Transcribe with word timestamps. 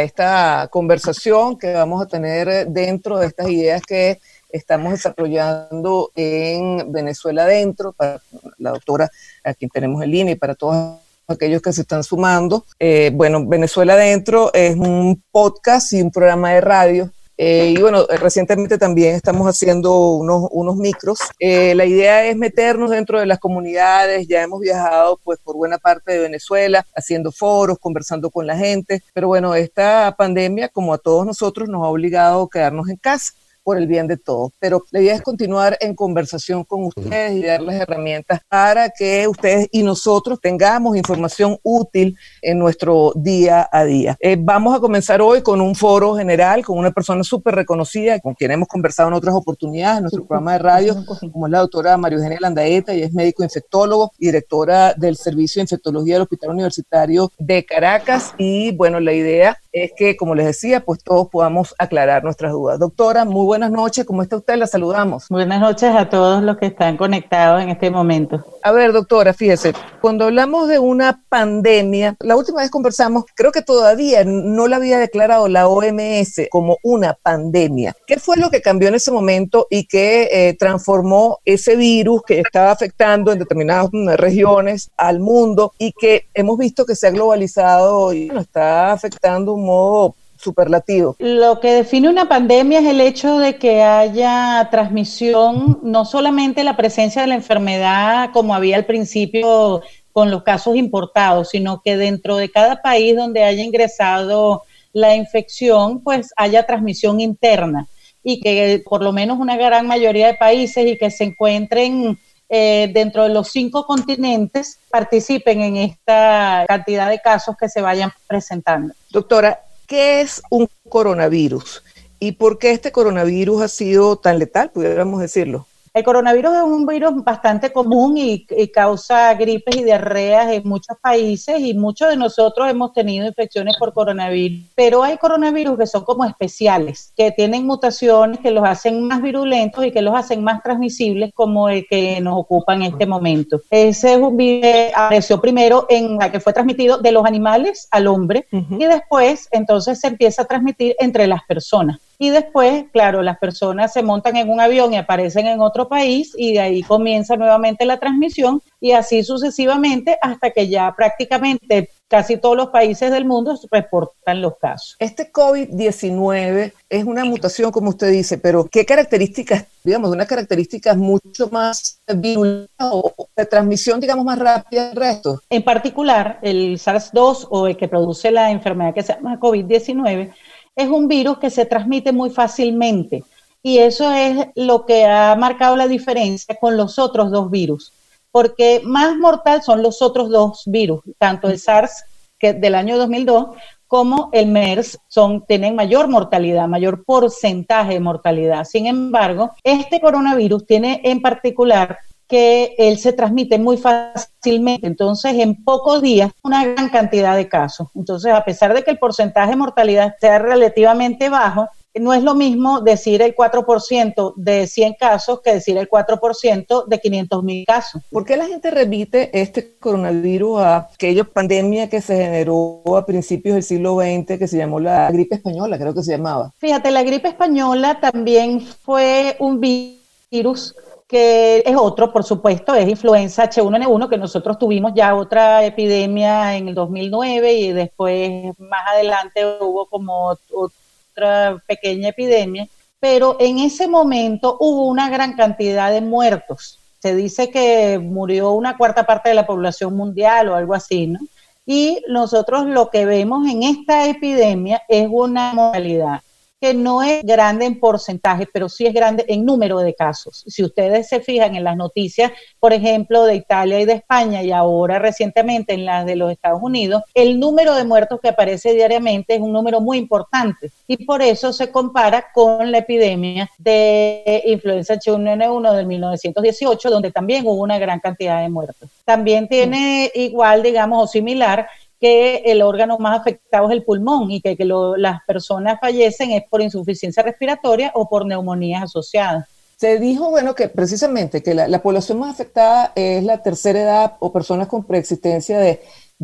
esta 0.00 0.68
conversación 0.70 1.58
que 1.58 1.72
vamos 1.72 2.02
a 2.02 2.06
tener 2.06 2.68
dentro 2.68 3.18
de 3.18 3.26
estas 3.26 3.48
ideas 3.48 3.82
que 3.82 4.20
estamos 4.50 4.92
desarrollando 4.92 6.10
en 6.14 6.92
Venezuela 6.92 7.44
Adentro, 7.44 7.92
para 7.92 8.20
la 8.58 8.70
doctora 8.70 9.10
a 9.42 9.54
quien 9.54 9.70
tenemos 9.70 10.02
en 10.02 10.10
línea 10.10 10.32
y 10.34 10.38
para 10.38 10.54
todos 10.54 11.00
aquellos 11.26 11.60
que 11.60 11.72
se 11.72 11.82
están 11.82 12.04
sumando. 12.04 12.64
Eh, 12.78 13.10
bueno, 13.12 13.44
Venezuela 13.46 13.94
Adentro 13.94 14.52
es 14.54 14.76
un 14.76 15.22
podcast 15.30 15.92
y 15.92 16.02
un 16.02 16.10
programa 16.10 16.52
de 16.52 16.60
radio 16.60 17.10
eh, 17.36 17.74
y 17.76 17.80
bueno, 17.80 18.06
recientemente 18.06 18.78
también 18.78 19.14
estamos 19.14 19.46
haciendo 19.46 20.12
unos, 20.12 20.48
unos 20.50 20.76
micros. 20.76 21.18
Eh, 21.38 21.74
la 21.74 21.84
idea 21.84 22.24
es 22.26 22.36
meternos 22.36 22.90
dentro 22.90 23.18
de 23.18 23.26
las 23.26 23.38
comunidades, 23.38 24.28
ya 24.28 24.42
hemos 24.42 24.60
viajado 24.60 25.18
pues 25.24 25.38
por 25.40 25.56
buena 25.56 25.78
parte 25.78 26.12
de 26.12 26.20
Venezuela, 26.20 26.86
haciendo 26.94 27.32
foros, 27.32 27.78
conversando 27.78 28.30
con 28.30 28.46
la 28.46 28.56
gente, 28.56 29.02
pero 29.12 29.28
bueno, 29.28 29.54
esta 29.54 30.14
pandemia, 30.16 30.68
como 30.68 30.94
a 30.94 30.98
todos 30.98 31.26
nosotros, 31.26 31.68
nos 31.68 31.82
ha 31.82 31.88
obligado 31.88 32.42
a 32.42 32.50
quedarnos 32.50 32.88
en 32.88 32.96
casa 32.96 33.32
por 33.64 33.78
el 33.78 33.88
bien 33.88 34.06
de 34.06 34.16
todos. 34.16 34.52
Pero 34.60 34.84
la 34.92 35.00
idea 35.00 35.14
es 35.14 35.22
continuar 35.22 35.76
en 35.80 35.94
conversación 35.94 36.62
con 36.64 36.84
ustedes 36.84 37.32
y 37.32 37.42
darles 37.42 37.80
herramientas 37.80 38.40
para 38.48 38.90
que 38.90 39.26
ustedes 39.26 39.68
y 39.72 39.82
nosotros 39.82 40.38
tengamos 40.40 40.96
información 40.96 41.58
útil 41.62 42.16
en 42.42 42.58
nuestro 42.58 43.12
día 43.16 43.68
a 43.72 43.84
día. 43.84 44.16
Eh, 44.20 44.36
vamos 44.38 44.76
a 44.76 44.80
comenzar 44.80 45.20
hoy 45.20 45.42
con 45.42 45.60
un 45.60 45.74
foro 45.74 46.14
general 46.14 46.64
con 46.64 46.78
una 46.78 46.90
persona 46.90 47.24
súper 47.24 47.54
reconocida 47.54 48.20
con 48.20 48.34
quien 48.34 48.50
hemos 48.50 48.68
conversado 48.68 49.08
en 49.08 49.14
otras 49.14 49.34
oportunidades 49.34 49.98
en 49.98 50.02
nuestro 50.04 50.26
programa 50.26 50.52
de 50.52 50.58
radio, 50.58 51.04
como 51.32 51.46
es 51.46 51.52
la 51.52 51.60
doctora 51.60 51.96
María 51.96 52.18
Eugenia 52.18 52.38
Landaeta, 52.40 52.94
y 52.94 53.02
es 53.02 53.12
médico 53.12 53.42
infectólogo 53.42 54.12
y 54.18 54.26
directora 54.26 54.94
del 54.94 55.16
Servicio 55.16 55.60
de 55.60 55.64
Infectología 55.64 56.14
del 56.14 56.22
Hospital 56.22 56.50
Universitario 56.50 57.32
de 57.38 57.64
Caracas. 57.64 58.34
Y 58.38 58.72
bueno, 58.72 59.00
la 59.00 59.12
idea 59.12 59.58
es 59.72 59.92
que, 59.96 60.16
como 60.16 60.34
les 60.34 60.46
decía, 60.46 60.84
pues 60.84 61.02
todos 61.02 61.28
podamos 61.28 61.74
aclarar 61.78 62.22
nuestras 62.22 62.52
dudas. 62.52 62.78
Doctora, 62.78 63.24
muy 63.24 63.44
buenas 63.44 63.53
noches, 63.58 64.04
¿cómo 64.04 64.22
está 64.22 64.36
usted? 64.36 64.56
La 64.56 64.66
saludamos. 64.66 65.28
Buenas 65.28 65.60
noches 65.60 65.94
a 65.94 66.08
todos 66.08 66.42
los 66.42 66.56
que 66.56 66.66
están 66.66 66.96
conectados 66.96 67.62
en 67.62 67.68
este 67.70 67.90
momento. 67.90 68.44
A 68.62 68.72
ver, 68.72 68.92
doctora, 68.92 69.32
fíjese, 69.32 69.72
cuando 70.00 70.24
hablamos 70.24 70.68
de 70.68 70.78
una 70.78 71.22
pandemia, 71.28 72.16
la 72.20 72.36
última 72.36 72.60
vez 72.60 72.70
conversamos, 72.70 73.24
creo 73.34 73.52
que 73.52 73.62
todavía 73.62 74.24
no 74.24 74.68
la 74.68 74.76
había 74.76 74.98
declarado 74.98 75.48
la 75.48 75.68
OMS 75.68 76.48
como 76.50 76.78
una 76.82 77.14
pandemia. 77.14 77.94
¿Qué 78.06 78.18
fue 78.18 78.36
lo 78.36 78.50
que 78.50 78.60
cambió 78.60 78.88
en 78.88 78.94
ese 78.94 79.10
momento 79.10 79.66
y 79.70 79.86
que 79.86 80.28
eh, 80.30 80.56
transformó 80.58 81.38
ese 81.44 81.76
virus 81.76 82.22
que 82.26 82.40
estaba 82.40 82.70
afectando 82.70 83.32
en 83.32 83.38
determinadas 83.38 83.88
mm, 83.92 84.10
regiones 84.16 84.90
al 84.96 85.20
mundo 85.20 85.72
y 85.78 85.92
que 85.92 86.28
hemos 86.34 86.58
visto 86.58 86.84
que 86.84 86.96
se 86.96 87.06
ha 87.06 87.10
globalizado 87.10 88.12
y 88.12 88.30
está 88.36 88.92
afectando 88.92 89.54
un 89.54 89.66
modo 89.66 90.14
superlativo. 90.44 91.16
Lo 91.18 91.58
que 91.58 91.72
define 91.72 92.08
una 92.08 92.28
pandemia 92.28 92.80
es 92.80 92.86
el 92.86 93.00
hecho 93.00 93.38
de 93.38 93.56
que 93.56 93.82
haya 93.82 94.68
transmisión, 94.70 95.80
no 95.82 96.04
solamente 96.04 96.62
la 96.62 96.76
presencia 96.76 97.22
de 97.22 97.28
la 97.28 97.34
enfermedad 97.34 98.30
como 98.32 98.54
había 98.54 98.76
al 98.76 98.84
principio 98.84 99.82
con 100.12 100.30
los 100.30 100.44
casos 100.44 100.76
importados, 100.76 101.50
sino 101.50 101.82
que 101.82 101.96
dentro 101.96 102.36
de 102.36 102.50
cada 102.50 102.82
país 102.82 103.16
donde 103.16 103.42
haya 103.42 103.64
ingresado 103.64 104.62
la 104.92 105.16
infección, 105.16 106.00
pues 106.04 106.32
haya 106.36 106.66
transmisión 106.66 107.20
interna 107.20 107.88
y 108.22 108.40
que 108.40 108.82
por 108.88 109.02
lo 109.02 109.12
menos 109.12 109.38
una 109.38 109.56
gran 109.56 109.86
mayoría 109.86 110.28
de 110.28 110.34
países 110.34 110.86
y 110.86 110.96
que 110.96 111.10
se 111.10 111.24
encuentren 111.24 112.18
eh, 112.48 112.90
dentro 112.92 113.24
de 113.24 113.30
los 113.30 113.48
cinco 113.48 113.86
continentes 113.86 114.78
participen 114.90 115.62
en 115.62 115.76
esta 115.76 116.64
cantidad 116.68 117.08
de 117.08 117.18
casos 117.18 117.56
que 117.58 117.68
se 117.68 117.80
vayan 117.80 118.12
presentando. 118.26 118.94
Doctora, 119.10 119.63
¿qué 119.86 120.20
es 120.20 120.42
un 120.50 120.68
coronavirus? 120.88 121.82
¿Y 122.18 122.32
por 122.32 122.58
qué 122.58 122.70
este 122.70 122.92
coronavirus 122.92 123.62
ha 123.62 123.68
sido 123.68 124.16
tan 124.16 124.38
letal, 124.38 124.70
pudiéramos 124.70 125.20
decirlo? 125.20 125.66
El 125.94 126.02
coronavirus 126.02 126.56
es 126.56 126.62
un 126.64 126.86
virus 126.86 127.22
bastante 127.22 127.72
común 127.72 128.16
y, 128.18 128.44
causa 128.72 129.32
gripes 129.34 129.76
y 129.76 129.84
diarreas 129.84 130.50
en 130.50 130.68
muchos 130.68 130.96
países 131.00 131.60
y 131.60 131.72
muchos 131.72 132.08
de 132.08 132.16
nosotros 132.16 132.68
hemos 132.68 132.92
tenido 132.92 133.24
infecciones 133.28 133.76
por 133.78 133.92
coronavirus. 133.92 134.64
Pero 134.74 135.04
hay 135.04 135.16
coronavirus 135.18 135.78
que 135.78 135.86
son 135.86 136.02
como 136.02 136.24
especiales, 136.24 137.12
que 137.16 137.30
tienen 137.30 137.64
mutaciones 137.64 138.40
que 138.40 138.50
los 138.50 138.64
hacen 138.64 139.06
más 139.06 139.22
virulentos 139.22 139.86
y 139.86 139.92
que 139.92 140.02
los 140.02 140.16
hacen 140.16 140.42
más 140.42 140.64
transmisibles 140.64 141.32
como 141.32 141.68
el 141.68 141.86
que 141.88 142.20
nos 142.20 142.40
ocupa 142.40 142.74
en 142.74 142.82
este 142.82 143.06
momento. 143.06 143.60
Ese 143.70 144.14
es 144.14 144.18
un 144.18 144.36
virus 144.36 144.62
que 144.62 144.92
apareció 144.92 145.40
primero 145.40 145.86
en 145.88 146.16
la 146.16 146.32
que 146.32 146.40
fue 146.40 146.52
transmitido 146.52 146.98
de 146.98 147.12
los 147.12 147.24
animales 147.24 147.86
al 147.92 148.08
hombre 148.08 148.48
y 148.50 148.84
después 148.84 149.48
entonces 149.52 150.00
se 150.00 150.08
empieza 150.08 150.42
a 150.42 150.46
transmitir 150.46 150.96
entre 150.98 151.28
las 151.28 151.44
personas. 151.44 152.00
Y 152.24 152.30
después, 152.30 152.86
claro, 152.90 153.20
las 153.20 153.36
personas 153.36 153.92
se 153.92 154.02
montan 154.02 154.38
en 154.38 154.48
un 154.48 154.58
avión 154.58 154.94
y 154.94 154.96
aparecen 154.96 155.46
en 155.46 155.60
otro 155.60 155.90
país 155.90 156.32
y 156.38 156.54
de 156.54 156.60
ahí 156.60 156.82
comienza 156.82 157.36
nuevamente 157.36 157.84
la 157.84 158.00
transmisión 158.00 158.62
y 158.80 158.92
así 158.92 159.22
sucesivamente 159.22 160.16
hasta 160.22 160.50
que 160.50 160.66
ya 160.70 160.94
prácticamente 160.96 161.90
casi 162.08 162.38
todos 162.38 162.56
los 162.56 162.68
países 162.68 163.10
del 163.10 163.26
mundo 163.26 163.54
reportan 163.70 164.40
los 164.40 164.56
casos. 164.56 164.96
Este 165.00 165.30
COVID-19 165.30 166.72
es 166.88 167.04
una 167.04 167.26
mutación, 167.26 167.70
como 167.70 167.90
usted 167.90 168.10
dice, 168.10 168.38
pero 168.38 168.66
¿qué 168.72 168.86
características, 168.86 169.66
digamos, 169.82 170.10
unas 170.10 170.26
características 170.26 170.96
mucho 170.96 171.50
más 171.50 172.00
virulentas 172.06 172.88
o 172.90 173.28
de 173.36 173.44
transmisión, 173.44 174.00
digamos, 174.00 174.24
más 174.24 174.38
rápida 174.38 174.88
del 174.88 174.96
resto? 174.96 175.42
En 175.50 175.62
particular, 175.62 176.38
el 176.40 176.78
SARS-2 176.78 177.48
o 177.50 177.66
el 177.66 177.76
que 177.76 177.88
produce 177.88 178.30
la 178.30 178.50
enfermedad 178.50 178.94
que 178.94 179.02
se 179.02 179.12
llama 179.12 179.38
COVID-19 179.38 180.32
es 180.76 180.88
un 180.88 181.08
virus 181.08 181.38
que 181.38 181.50
se 181.50 181.66
transmite 181.66 182.12
muy 182.12 182.30
fácilmente 182.30 183.24
y 183.62 183.78
eso 183.78 184.12
es 184.12 184.48
lo 184.56 184.84
que 184.84 185.06
ha 185.06 185.34
marcado 185.36 185.76
la 185.76 185.88
diferencia 185.88 186.56
con 186.60 186.76
los 186.76 186.98
otros 186.98 187.30
dos 187.30 187.50
virus, 187.50 187.92
porque 188.30 188.82
más 188.84 189.16
mortal 189.16 189.62
son 189.62 189.82
los 189.82 190.02
otros 190.02 190.28
dos 190.28 190.62
virus, 190.66 191.00
tanto 191.18 191.48
el 191.48 191.58
SARS 191.58 192.04
que 192.38 192.52
del 192.52 192.74
año 192.74 192.98
2002 192.98 193.56
como 193.86 194.28
el 194.32 194.48
MERS 194.48 194.98
son, 195.08 195.46
tienen 195.46 195.76
mayor 195.76 196.08
mortalidad, 196.08 196.66
mayor 196.66 197.04
porcentaje 197.04 197.94
de 197.94 198.00
mortalidad. 198.00 198.64
Sin 198.64 198.86
embargo, 198.86 199.52
este 199.62 200.00
coronavirus 200.00 200.66
tiene 200.66 201.00
en 201.04 201.22
particular 201.22 201.98
que 202.28 202.74
él 202.78 202.98
se 202.98 203.12
transmite 203.12 203.58
muy 203.58 203.76
fácilmente, 203.76 204.86
entonces 204.86 205.34
en 205.34 205.62
pocos 205.62 206.02
días 206.02 206.32
una 206.42 206.64
gran 206.64 206.88
cantidad 206.88 207.36
de 207.36 207.48
casos. 207.48 207.88
Entonces, 207.94 208.32
a 208.32 208.44
pesar 208.44 208.74
de 208.74 208.82
que 208.82 208.90
el 208.90 208.98
porcentaje 208.98 209.50
de 209.50 209.56
mortalidad 209.56 210.14
sea 210.20 210.38
relativamente 210.38 211.28
bajo, 211.28 211.68
no 211.94 212.12
es 212.12 212.22
lo 212.22 212.34
mismo 212.34 212.80
decir 212.80 213.22
el 213.22 213.36
4% 213.36 214.34
de 214.36 214.66
100 214.66 214.94
casos 214.98 215.40
que 215.42 215.54
decir 215.54 215.76
el 215.78 215.88
4% 215.88 216.86
de 216.86 216.98
500 216.98 217.44
mil 217.44 217.64
casos. 217.64 218.02
¿Por 218.10 218.24
qué 218.24 218.36
la 218.36 218.46
gente 218.46 218.70
remite 218.70 219.30
este 219.40 219.76
coronavirus 219.78 220.60
a 220.60 220.76
aquella 220.92 221.24
pandemia 221.24 221.88
que 221.88 222.00
se 222.00 222.16
generó 222.16 222.82
a 222.96 223.06
principios 223.06 223.54
del 223.54 223.62
siglo 223.62 223.96
XX 224.00 224.38
que 224.38 224.48
se 224.48 224.56
llamó 224.56 224.80
la 224.80 225.10
gripe 225.12 225.36
española, 225.36 225.78
creo 225.78 225.94
que 225.94 226.02
se 226.02 226.16
llamaba? 226.16 226.52
Fíjate, 226.58 226.90
la 226.90 227.04
gripe 227.04 227.28
española 227.28 228.00
también 228.00 228.60
fue 228.60 229.36
un 229.38 229.60
virus 229.60 230.74
que 231.06 231.62
es 231.66 231.76
otro, 231.76 232.12
por 232.12 232.24
supuesto, 232.24 232.74
es 232.74 232.88
influenza 232.88 233.48
H1N1, 233.50 234.08
que 234.08 234.16
nosotros 234.16 234.58
tuvimos 234.58 234.92
ya 234.94 235.14
otra 235.14 235.64
epidemia 235.64 236.56
en 236.56 236.68
el 236.68 236.74
2009 236.74 237.52
y 237.52 237.72
después 237.72 238.58
más 238.58 238.86
adelante 238.92 239.44
hubo 239.60 239.86
como 239.86 240.36
otra 240.50 241.62
pequeña 241.66 242.08
epidemia, 242.08 242.66
pero 242.98 243.36
en 243.38 243.58
ese 243.58 243.86
momento 243.86 244.56
hubo 244.60 244.88
una 244.88 245.10
gran 245.10 245.34
cantidad 245.34 245.92
de 245.92 246.00
muertos. 246.00 246.78
Se 247.00 247.14
dice 247.14 247.50
que 247.50 247.98
murió 247.98 248.52
una 248.52 248.78
cuarta 248.78 249.04
parte 249.04 249.28
de 249.28 249.34
la 249.34 249.46
población 249.46 249.94
mundial 249.94 250.48
o 250.48 250.54
algo 250.54 250.74
así, 250.74 251.06
¿no? 251.06 251.20
Y 251.66 252.02
nosotros 252.08 252.66
lo 252.66 252.90
que 252.90 253.04
vemos 253.04 253.46
en 253.46 253.62
esta 253.62 254.06
epidemia 254.06 254.82
es 254.88 255.06
una 255.10 255.52
mortalidad 255.52 256.22
que 256.64 256.72
no 256.72 257.02
es 257.02 257.22
grande 257.22 257.66
en 257.66 257.78
porcentaje, 257.78 258.48
pero 258.50 258.70
sí 258.70 258.86
es 258.86 258.94
grande 258.94 259.22
en 259.28 259.44
número 259.44 259.80
de 259.80 259.94
casos. 259.94 260.44
Si 260.46 260.64
ustedes 260.64 261.10
se 261.10 261.20
fijan 261.20 261.54
en 261.56 261.62
las 261.62 261.76
noticias, 261.76 262.32
por 262.58 262.72
ejemplo, 262.72 263.24
de 263.24 263.34
Italia 263.34 263.80
y 263.80 263.84
de 263.84 263.92
España 263.92 264.42
y 264.42 264.50
ahora 264.50 264.98
recientemente 264.98 265.74
en 265.74 265.84
las 265.84 266.06
de 266.06 266.16
los 266.16 266.32
Estados 266.32 266.62
Unidos, 266.62 267.02
el 267.12 267.38
número 267.38 267.74
de 267.74 267.84
muertos 267.84 268.18
que 268.18 268.30
aparece 268.30 268.72
diariamente 268.72 269.34
es 269.34 269.42
un 269.42 269.52
número 269.52 269.82
muy 269.82 269.98
importante 269.98 270.70
y 270.88 271.04
por 271.04 271.20
eso 271.20 271.52
se 271.52 271.70
compara 271.70 272.28
con 272.32 272.72
la 272.72 272.78
epidemia 272.78 273.50
de 273.58 274.42
influenza 274.46 274.94
H1N1 274.94 275.70
del 275.76 275.86
1918, 275.86 276.88
donde 276.88 277.12
también 277.12 277.44
hubo 277.46 277.60
una 277.60 277.78
gran 277.78 278.00
cantidad 278.00 278.40
de 278.40 278.48
muertos. 278.48 278.88
También 279.04 279.48
tiene 279.48 280.10
igual, 280.14 280.62
digamos, 280.62 281.04
o 281.04 281.06
similar 281.06 281.68
que 282.00 282.42
el 282.46 282.62
órgano 282.62 282.98
más 282.98 283.20
afectado 283.20 283.68
es 283.68 283.72
el 283.72 283.84
pulmón 283.84 284.30
y 284.30 284.40
que, 284.40 284.56
las 284.96 285.20
personas 285.26 285.78
fallecen 285.80 286.32
es 286.32 286.42
por 286.48 286.62
insuficiencia 286.62 287.22
respiratoria 287.22 287.92
o 287.94 288.08
por 288.08 288.26
neumonías 288.26 288.84
asociadas. 288.84 289.46
Se 289.76 289.98
dijo, 289.98 290.30
bueno, 290.30 290.54
que 290.54 290.68
precisamente 290.68 291.42
que 291.42 291.54
la, 291.54 291.82
población 291.82 292.18
más 292.18 292.34
afectada 292.34 292.92
es 292.94 293.24
la 293.24 293.42
tercera 293.42 293.80
edad 293.80 294.16
o 294.20 294.32
personas 294.32 294.68
con 294.68 294.84
preexistencia 294.84 295.58
de, 295.58 295.80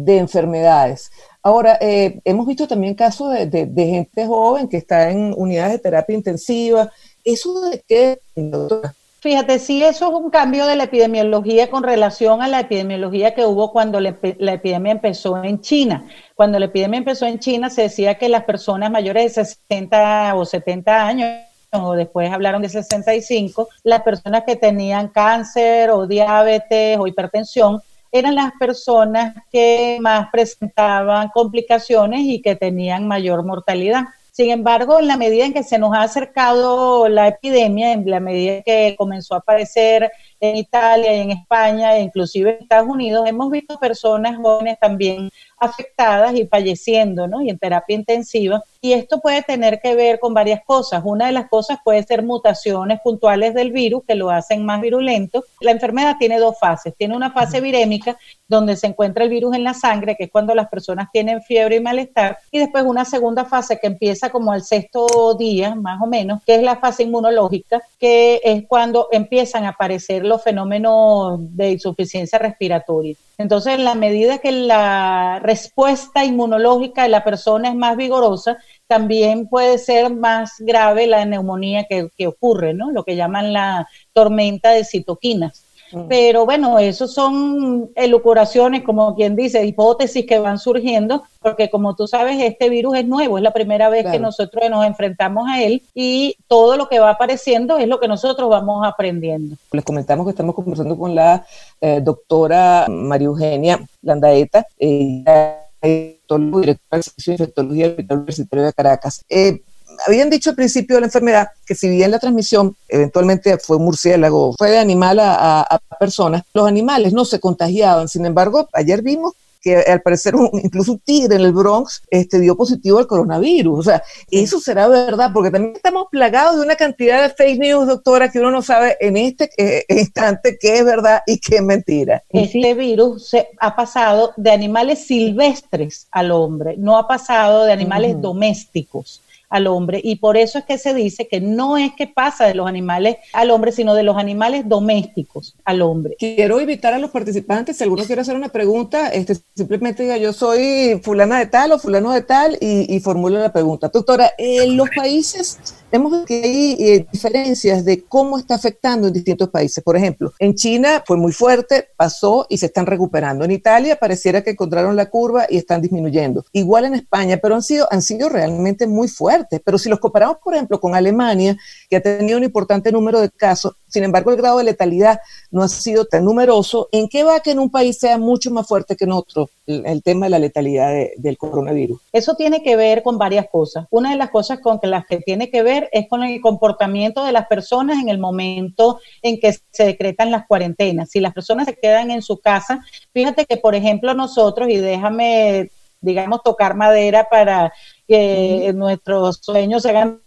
enfermedades. 0.07 1.11
Ahora, 1.43 1.77
eh, 1.81 2.21
hemos 2.25 2.47
visto 2.47 2.67
también 2.67 2.95
casos 2.95 3.33
de, 3.33 3.69
gente 3.77 4.27
joven 4.27 4.69
que 4.69 4.77
está 4.77 5.11
en 5.11 5.35
unidades 5.37 5.73
de 5.73 5.79
terapia 5.79 6.17
intensiva. 6.17 6.91
¿Eso 7.25 7.61
de 7.69 7.85
qué, 7.87 8.21
doctora? 8.35 8.95
Fíjate, 9.21 9.59
sí, 9.59 9.83
eso 9.85 10.09
es 10.09 10.15
un 10.15 10.31
cambio 10.31 10.65
de 10.67 10.77
la 10.77 10.85
epidemiología 10.85 11.69
con 11.71 11.83
relación 11.83 12.41
a 12.41 12.49
la 12.49 12.61
epidemiología 12.61 13.35
que 13.35 13.45
hubo 13.45 13.71
cuando 13.71 14.01
la, 14.01 14.09
epidemia 14.09 14.93
empezó 14.93 15.45
en 15.45 15.61
China. 15.61 16.07
Cuando 16.35 16.59
la 16.59 16.65
epidemia 16.65 16.97
empezó 16.97 17.27
en 17.27 17.39
China 17.39 17.69
se 17.69 17.83
decía 17.83 18.17
que 18.17 18.31
las 18.31 18.45
personas 18.45 18.91
mayores 18.91 19.35
de 19.35 19.45
60 19.45 20.35
o 20.37 20.47
70 20.47 21.07
años 21.07 21.29
o 21.71 21.95
después 21.95 22.33
hablaron 22.33 22.63
de 22.63 22.71
65, 22.71 23.69
las 23.85 24.03
personas 24.03 24.45
que 24.47 24.57
tenían 24.57 25.09
cáncer 25.09 25.91
o 25.91 26.07
diabetes 26.07 26.99
o 26.99 27.07
hipertensión 27.07 27.81
eran 28.11 28.35
las 28.35 28.53
personas 28.59 29.35
que 29.53 29.99
más 30.01 30.31
presentaban 30.33 31.29
complicaciones 31.29 32.23
y 32.23 32.41
que 32.41 32.57
tenían 32.57 33.07
mayor 33.07 33.45
mortalidad. 33.45 34.05
Sin 34.41 34.49
embargo, 34.49 34.99
en 34.99 35.07
la 35.07 35.19
medida 35.19 35.45
en 35.45 35.53
que 35.53 35.63
se 35.63 35.79
nos 35.79 35.93
ha 35.93 36.01
acercado 36.01 37.11
la 37.11 37.29
epidemia, 37.29 37.93
en 37.93 38.09
la 38.09 38.21
medida 38.21 38.63
que 38.63 38.95
comenzó 38.97 39.35
a 39.35 39.41
aparecer 39.41 40.11
en 40.41 40.57
Italia 40.57 41.15
y 41.15 41.21
en 41.21 41.31
España, 41.33 41.95
e 41.95 42.01
inclusive 42.01 42.53
en 42.53 42.63
Estados 42.63 42.89
Unidos, 42.89 43.29
hemos 43.29 43.51
visto 43.51 43.79
personas 43.79 44.39
jóvenes 44.39 44.79
también 44.81 45.29
afectadas 45.61 46.35
y 46.35 46.47
falleciendo, 46.47 47.29
¿no? 47.29 47.43
Y 47.43 47.51
en 47.51 47.59
terapia 47.59 47.95
intensiva. 47.95 48.65
Y 48.81 48.95
esto 48.95 49.21
puede 49.21 49.43
tener 49.43 49.79
que 49.81 49.95
ver 49.95 50.19
con 50.19 50.33
varias 50.33 50.65
cosas. 50.65 51.03
Una 51.05 51.27
de 51.27 51.33
las 51.33 51.49
cosas 51.51 51.79
puede 51.85 52.03
ser 52.03 52.23
mutaciones 52.23 52.99
puntuales 53.05 53.55
del 53.55 53.71
virus 53.71 54.03
que 54.09 54.15
lo 54.15 54.31
hacen 54.31 54.65
más 54.65 54.81
virulento. 54.81 55.45
La 55.61 55.71
enfermedad 55.71 56.17
tiene 56.19 56.39
dos 56.39 56.59
fases. 56.59 56.95
Tiene 56.97 57.15
una 57.15 57.31
fase 57.31 57.61
virémica, 57.61 58.17
donde 58.49 58.75
se 58.77 58.87
encuentra 58.87 59.23
el 59.23 59.31
virus 59.31 59.55
en 59.55 59.65
la 59.65 59.75
sangre, 59.75 60.17
que 60.17 60.25
es 60.25 60.31
cuando 60.31 60.55
las 60.55 60.69
personas 60.69 61.09
tienen 61.12 61.43
fiebre 61.43 61.77
y 61.77 61.81
malestar. 61.81 62.39
Y 62.51 62.59
después 62.59 62.85
una 62.85 63.05
segunda 63.05 63.45
fase 63.45 63.79
que 63.79 63.87
empieza 63.87 64.31
como 64.31 64.53
al 64.53 64.62
sexto 64.62 65.35
día, 65.35 65.75
más 65.75 66.01
o 66.01 66.07
menos, 66.07 66.43
que 66.45 66.55
es 66.55 66.62
la 66.62 66.77
fase 66.77 67.03
inmunológica, 67.03 67.83
que 67.99 68.41
es 68.43 68.67
cuando 68.67 69.09
empiezan 69.12 69.65
a 69.65 69.71
aparecer 69.71 70.25
los 70.25 70.43
fenómenos 70.43 71.39
de 71.55 71.73
insuficiencia 71.73 72.39
respiratoria. 72.39 73.15
Entonces, 73.41 73.75
en 73.75 73.85
la 73.85 73.95
medida 73.95 74.37
que 74.37 74.53
la 74.53 75.41
respuesta 75.50 76.25
inmunológica 76.25 77.02
de 77.02 77.08
la 77.08 77.25
persona 77.25 77.70
es 77.70 77.75
más 77.75 77.97
vigorosa, 77.97 78.58
también 78.87 79.49
puede 79.49 79.79
ser 79.79 80.14
más 80.14 80.55
grave 80.61 81.08
la 81.08 81.25
neumonía 81.25 81.87
que, 81.88 82.08
que 82.17 82.29
ocurre, 82.29 82.73
¿no? 82.73 82.93
Lo 82.93 83.02
que 83.02 83.17
llaman 83.17 83.52
la 83.52 83.88
tormenta 84.12 84.70
de 84.70 84.85
citoquinas. 84.85 85.64
Mm. 85.93 86.09
Pero 86.09 86.45
bueno, 86.45 86.79
eso 86.79 87.07
son 87.09 87.91
elucuraciones, 87.95 88.83
como 88.83 89.15
quien 89.15 89.37
dice, 89.37 89.65
hipótesis 89.65 90.27
que 90.27 90.39
van 90.39 90.59
surgiendo, 90.59 91.25
porque 91.41 91.71
como 91.71 91.95
tú 91.97 92.07
sabes, 92.07 92.41
este 92.41 92.69
virus 92.69 92.97
es 92.97 93.07
nuevo, 93.07 93.39
es 93.39 93.43
la 93.43 93.53
primera 93.53 93.89
vez 93.89 94.07
que 94.11 94.19
nosotros 94.19 94.71
nos 94.71 94.85
enfrentamos 94.85 95.49
a 95.49 95.63
él 95.63 95.83
y 95.95 96.37
todo 96.47 96.77
lo 96.77 96.89
que 96.89 97.01
va 97.01 97.11
apareciendo 97.11 97.79
es 97.79 97.89
lo 97.89 97.99
que 98.01 98.09
nosotros 98.09 98.49
vamos 98.49 98.87
aprendiendo. 98.87 99.57
Les 99.73 99.85
comentamos 99.85 100.27
que 100.27 100.31
estamos 100.31 100.55
conversando 100.55 100.97
con 100.97 101.15
la 101.15 101.45
eh, 101.81 102.01
doctora 102.03 102.87
María 102.89 103.27
Eugenia 103.27 103.81
Landaeta. 104.03 104.67
Ella 104.79 105.71
directora 105.83 106.79
del 106.93 107.03
Servicio 107.03 107.33
de 107.33 107.35
Infectología 107.35 107.85
del 107.85 107.93
Hospital 107.93 108.17
Universitario 108.19 108.67
de 108.67 108.73
Caracas. 108.73 109.25
Eh, 109.29 109.63
habían 110.07 110.31
dicho 110.31 110.51
al 110.51 110.57
principio 110.57 110.97
de 110.97 111.01
la 111.03 111.07
enfermedad 111.07 111.49
que 111.67 111.75
si 111.75 111.89
bien 111.89 112.11
la 112.11 112.19
transmisión 112.19 112.77
eventualmente 112.89 113.59
fue 113.59 113.79
murciélago, 113.79 114.55
fue 114.59 114.71
de 114.71 114.79
animal 114.79 115.19
a, 115.21 115.63
a, 115.63 115.79
personas, 115.99 116.43
los 116.55 116.67
animales 116.67 117.13
no 117.13 117.25
se 117.25 117.41
contagiaban. 117.41 118.09
Sin 118.09 118.25
embargo, 118.25 118.69
ayer 118.73 119.03
vimos 119.03 119.35
que 119.61 119.77
al 119.77 120.01
parecer 120.01 120.35
incluso 120.53 120.93
un 120.93 120.99
tigre 121.01 121.37
en 121.37 121.43
el 121.43 121.53
Bronx 121.53 122.03
este, 122.11 122.41
dio 122.41 122.57
positivo 122.57 122.99
al 122.99 123.07
coronavirus. 123.07 123.79
O 123.79 123.83
sea, 123.83 124.03
eso 124.31 124.59
será 124.59 124.89
verdad, 124.89 125.31
porque 125.33 125.51
también 125.51 125.77
estamos 125.77 126.07
plagados 126.11 126.57
de 126.57 126.63
una 126.63 126.77
cantidad 126.77 127.23
de 127.23 127.35
fake 127.35 127.61
news, 127.61 127.87
doctora, 127.87 128.31
que 128.31 128.39
uno 128.39 128.51
no 128.51 128.63
sabe 128.63 128.97
en 129.01 129.17
este 129.17 129.51
eh, 129.57 129.85
instante 129.89 130.57
qué 130.59 130.79
es 130.79 130.85
verdad 130.85 131.21
y 131.27 131.39
qué 131.39 131.57
es 131.57 131.63
mentira. 131.63 132.23
Este 132.31 132.75
virus 132.75 133.29
se 133.29 133.49
ha 133.61 133.77
pasado 133.77 134.33
de 134.37 134.51
animales 134.51 135.07
silvestres 135.07 136.07
al 136.11 136.31
hombre, 136.31 136.77
no 136.79 136.97
ha 136.97 137.07
pasado 137.07 137.65
de 137.65 137.73
animales 137.73 138.21
domésticos 138.21 139.23
al 139.50 139.67
hombre 139.67 140.00
y 140.02 140.17
por 140.17 140.37
eso 140.37 140.58
es 140.58 140.64
que 140.64 140.79
se 140.79 140.94
dice 140.94 141.29
que 141.29 141.41
no 141.41 141.76
es 141.76 141.93
que 141.94 142.06
pasa 142.06 142.47
de 142.47 142.55
los 142.55 142.67
animales 142.67 143.17
al 143.32 143.50
hombre, 143.50 143.73
sino 143.73 143.94
de 143.94 144.02
los 144.02 144.17
animales 144.17 144.69
domésticos 144.69 145.56
al 145.64 145.82
hombre. 145.82 146.17
Quiero 146.19 146.61
invitar 146.61 146.94
a 146.94 146.99
los 146.99 147.11
participantes, 147.11 147.76
si 147.76 147.85
alguno 147.85 148.05
quiere 148.05 148.23
hacer 148.23 148.37
una 148.37 148.49
pregunta, 148.49 149.08
este, 149.08 149.37
simplemente 149.55 150.05
diga 150.05 150.17
yo 150.17 150.32
soy 150.32 151.00
fulana 151.02 151.38
de 151.38 151.47
tal 151.47 151.73
o 151.73 151.79
fulano 151.79 152.12
de 152.12 152.23
tal 152.23 152.56
y, 152.61 152.94
y 152.94 153.00
formula 153.00 153.41
la 153.41 153.52
pregunta. 153.52 153.88
Doctora, 153.88 154.31
en 154.38 154.76
los 154.76 154.88
países 154.91 155.58
Vemos 155.93 156.25
que 156.25 156.43
hay 156.44 156.76
eh, 156.79 157.06
diferencias 157.11 157.85
de 157.85 158.05
cómo 158.05 158.38
está 158.38 158.55
afectando 158.55 159.08
en 159.08 159.12
distintos 159.12 159.49
países. 159.49 159.82
Por 159.82 159.97
ejemplo, 159.97 160.32
en 160.38 160.55
China 160.55 161.02
fue 161.05 161.17
muy 161.17 161.32
fuerte, 161.32 161.88
pasó 161.97 162.47
y 162.49 162.58
se 162.58 162.67
están 162.67 162.87
recuperando. 162.87 163.44
En 163.44 163.50
Italia 163.50 163.97
pareciera 163.97 164.43
que 164.43 164.50
encontraron 164.50 164.94
la 164.94 165.11
curva 165.11 165.47
y 165.49 165.56
están 165.56 165.82
disminuyendo. 165.82 166.44
Igual 166.52 166.85
en 166.85 166.94
España, 166.94 167.41
pero 167.43 167.56
han 167.56 167.62
sido, 167.62 167.88
han 167.91 168.02
sido 168.02 168.29
realmente 168.29 168.87
muy 168.87 169.08
fuertes. 169.08 169.40
Pero 169.65 169.79
si 169.79 169.89
los 169.89 169.99
comparamos, 169.99 170.39
por 170.43 170.55
ejemplo, 170.55 170.81
con 170.81 170.95
Alemania, 170.95 171.57
que 171.89 171.97
ha 171.97 172.03
tenido 172.03 172.39
un 172.39 172.45
importante 172.45 172.93
número 172.93 173.21
de 173.21 173.31
casos, 173.31 173.75
sin 173.87 174.05
embargo 174.05 174.31
el 174.31 174.37
grado 174.37 174.59
de 174.59 174.65
letalidad 174.65 175.21
no 175.51 175.63
ha 175.63 175.69
sido 175.69 176.05
tan 176.05 176.25
numeroso, 176.25 176.89
¿en 176.93 177.09
qué 177.09 177.25
va 177.25 177.41
que 177.41 177.51
en 177.51 177.59
un 177.59 177.71
país 177.71 177.99
sea 177.99 178.19
mucho 178.19 178.51
más 178.51 178.67
fuerte 178.67 178.97
que 178.97 179.05
en 179.05 179.13
otro 179.13 179.51
el, 179.67 180.03
tema 180.03 180.27
de 180.27 180.31
la 180.31 180.39
letalidad 180.39 180.93
del 181.17 181.39
coronavirus? 181.39 182.01
Eso 182.13 182.35
tiene 182.35 182.63
que 182.63 182.77
ver 182.77 183.03
con 183.03 183.19
varias 183.19 183.47
cosas. 183.51 183.87
Una 183.91 184.11
de 184.11 184.17
las 184.17 184.31
cosas 184.31 184.61
con 184.61 184.79
las 184.83 185.07
que 185.07 185.19
tiene 185.19 185.51
que 185.51 185.63
ver 185.63 185.89
es 185.93 186.09
con 186.09 186.23
el 186.23 186.41
comportamiento 186.41 187.25
de 187.25 187.33
las 187.33 187.47
personas 187.47 188.00
en 188.03 188.09
el 188.09 188.19
momento 188.19 189.00
en 189.23 189.38
que 189.41 189.55
se 189.71 189.85
decretan 189.85 190.31
las 190.31 190.47
cuarentenas. 190.47 191.11
Si 191.11 191.21
las 191.21 191.33
personas 191.33 191.67
se 191.67 191.76
quedan 191.76 192.11
en 192.11 192.23
su 192.23 192.38
casa, 192.38 192.85
fíjate 193.12 193.47
que, 193.47 193.57
por 193.57 193.75
ejemplo, 193.75 194.14
nosotros, 194.14 194.69
y 194.69 194.76
déjame, 194.76 195.71
digamos, 196.00 196.43
tocar 196.43 196.75
madera 196.75 197.29
para 197.31 197.73
que 198.11 198.73
nuestros 198.75 199.38
sueños 199.40 199.85
se 199.85 199.90
hagan 199.90 200.21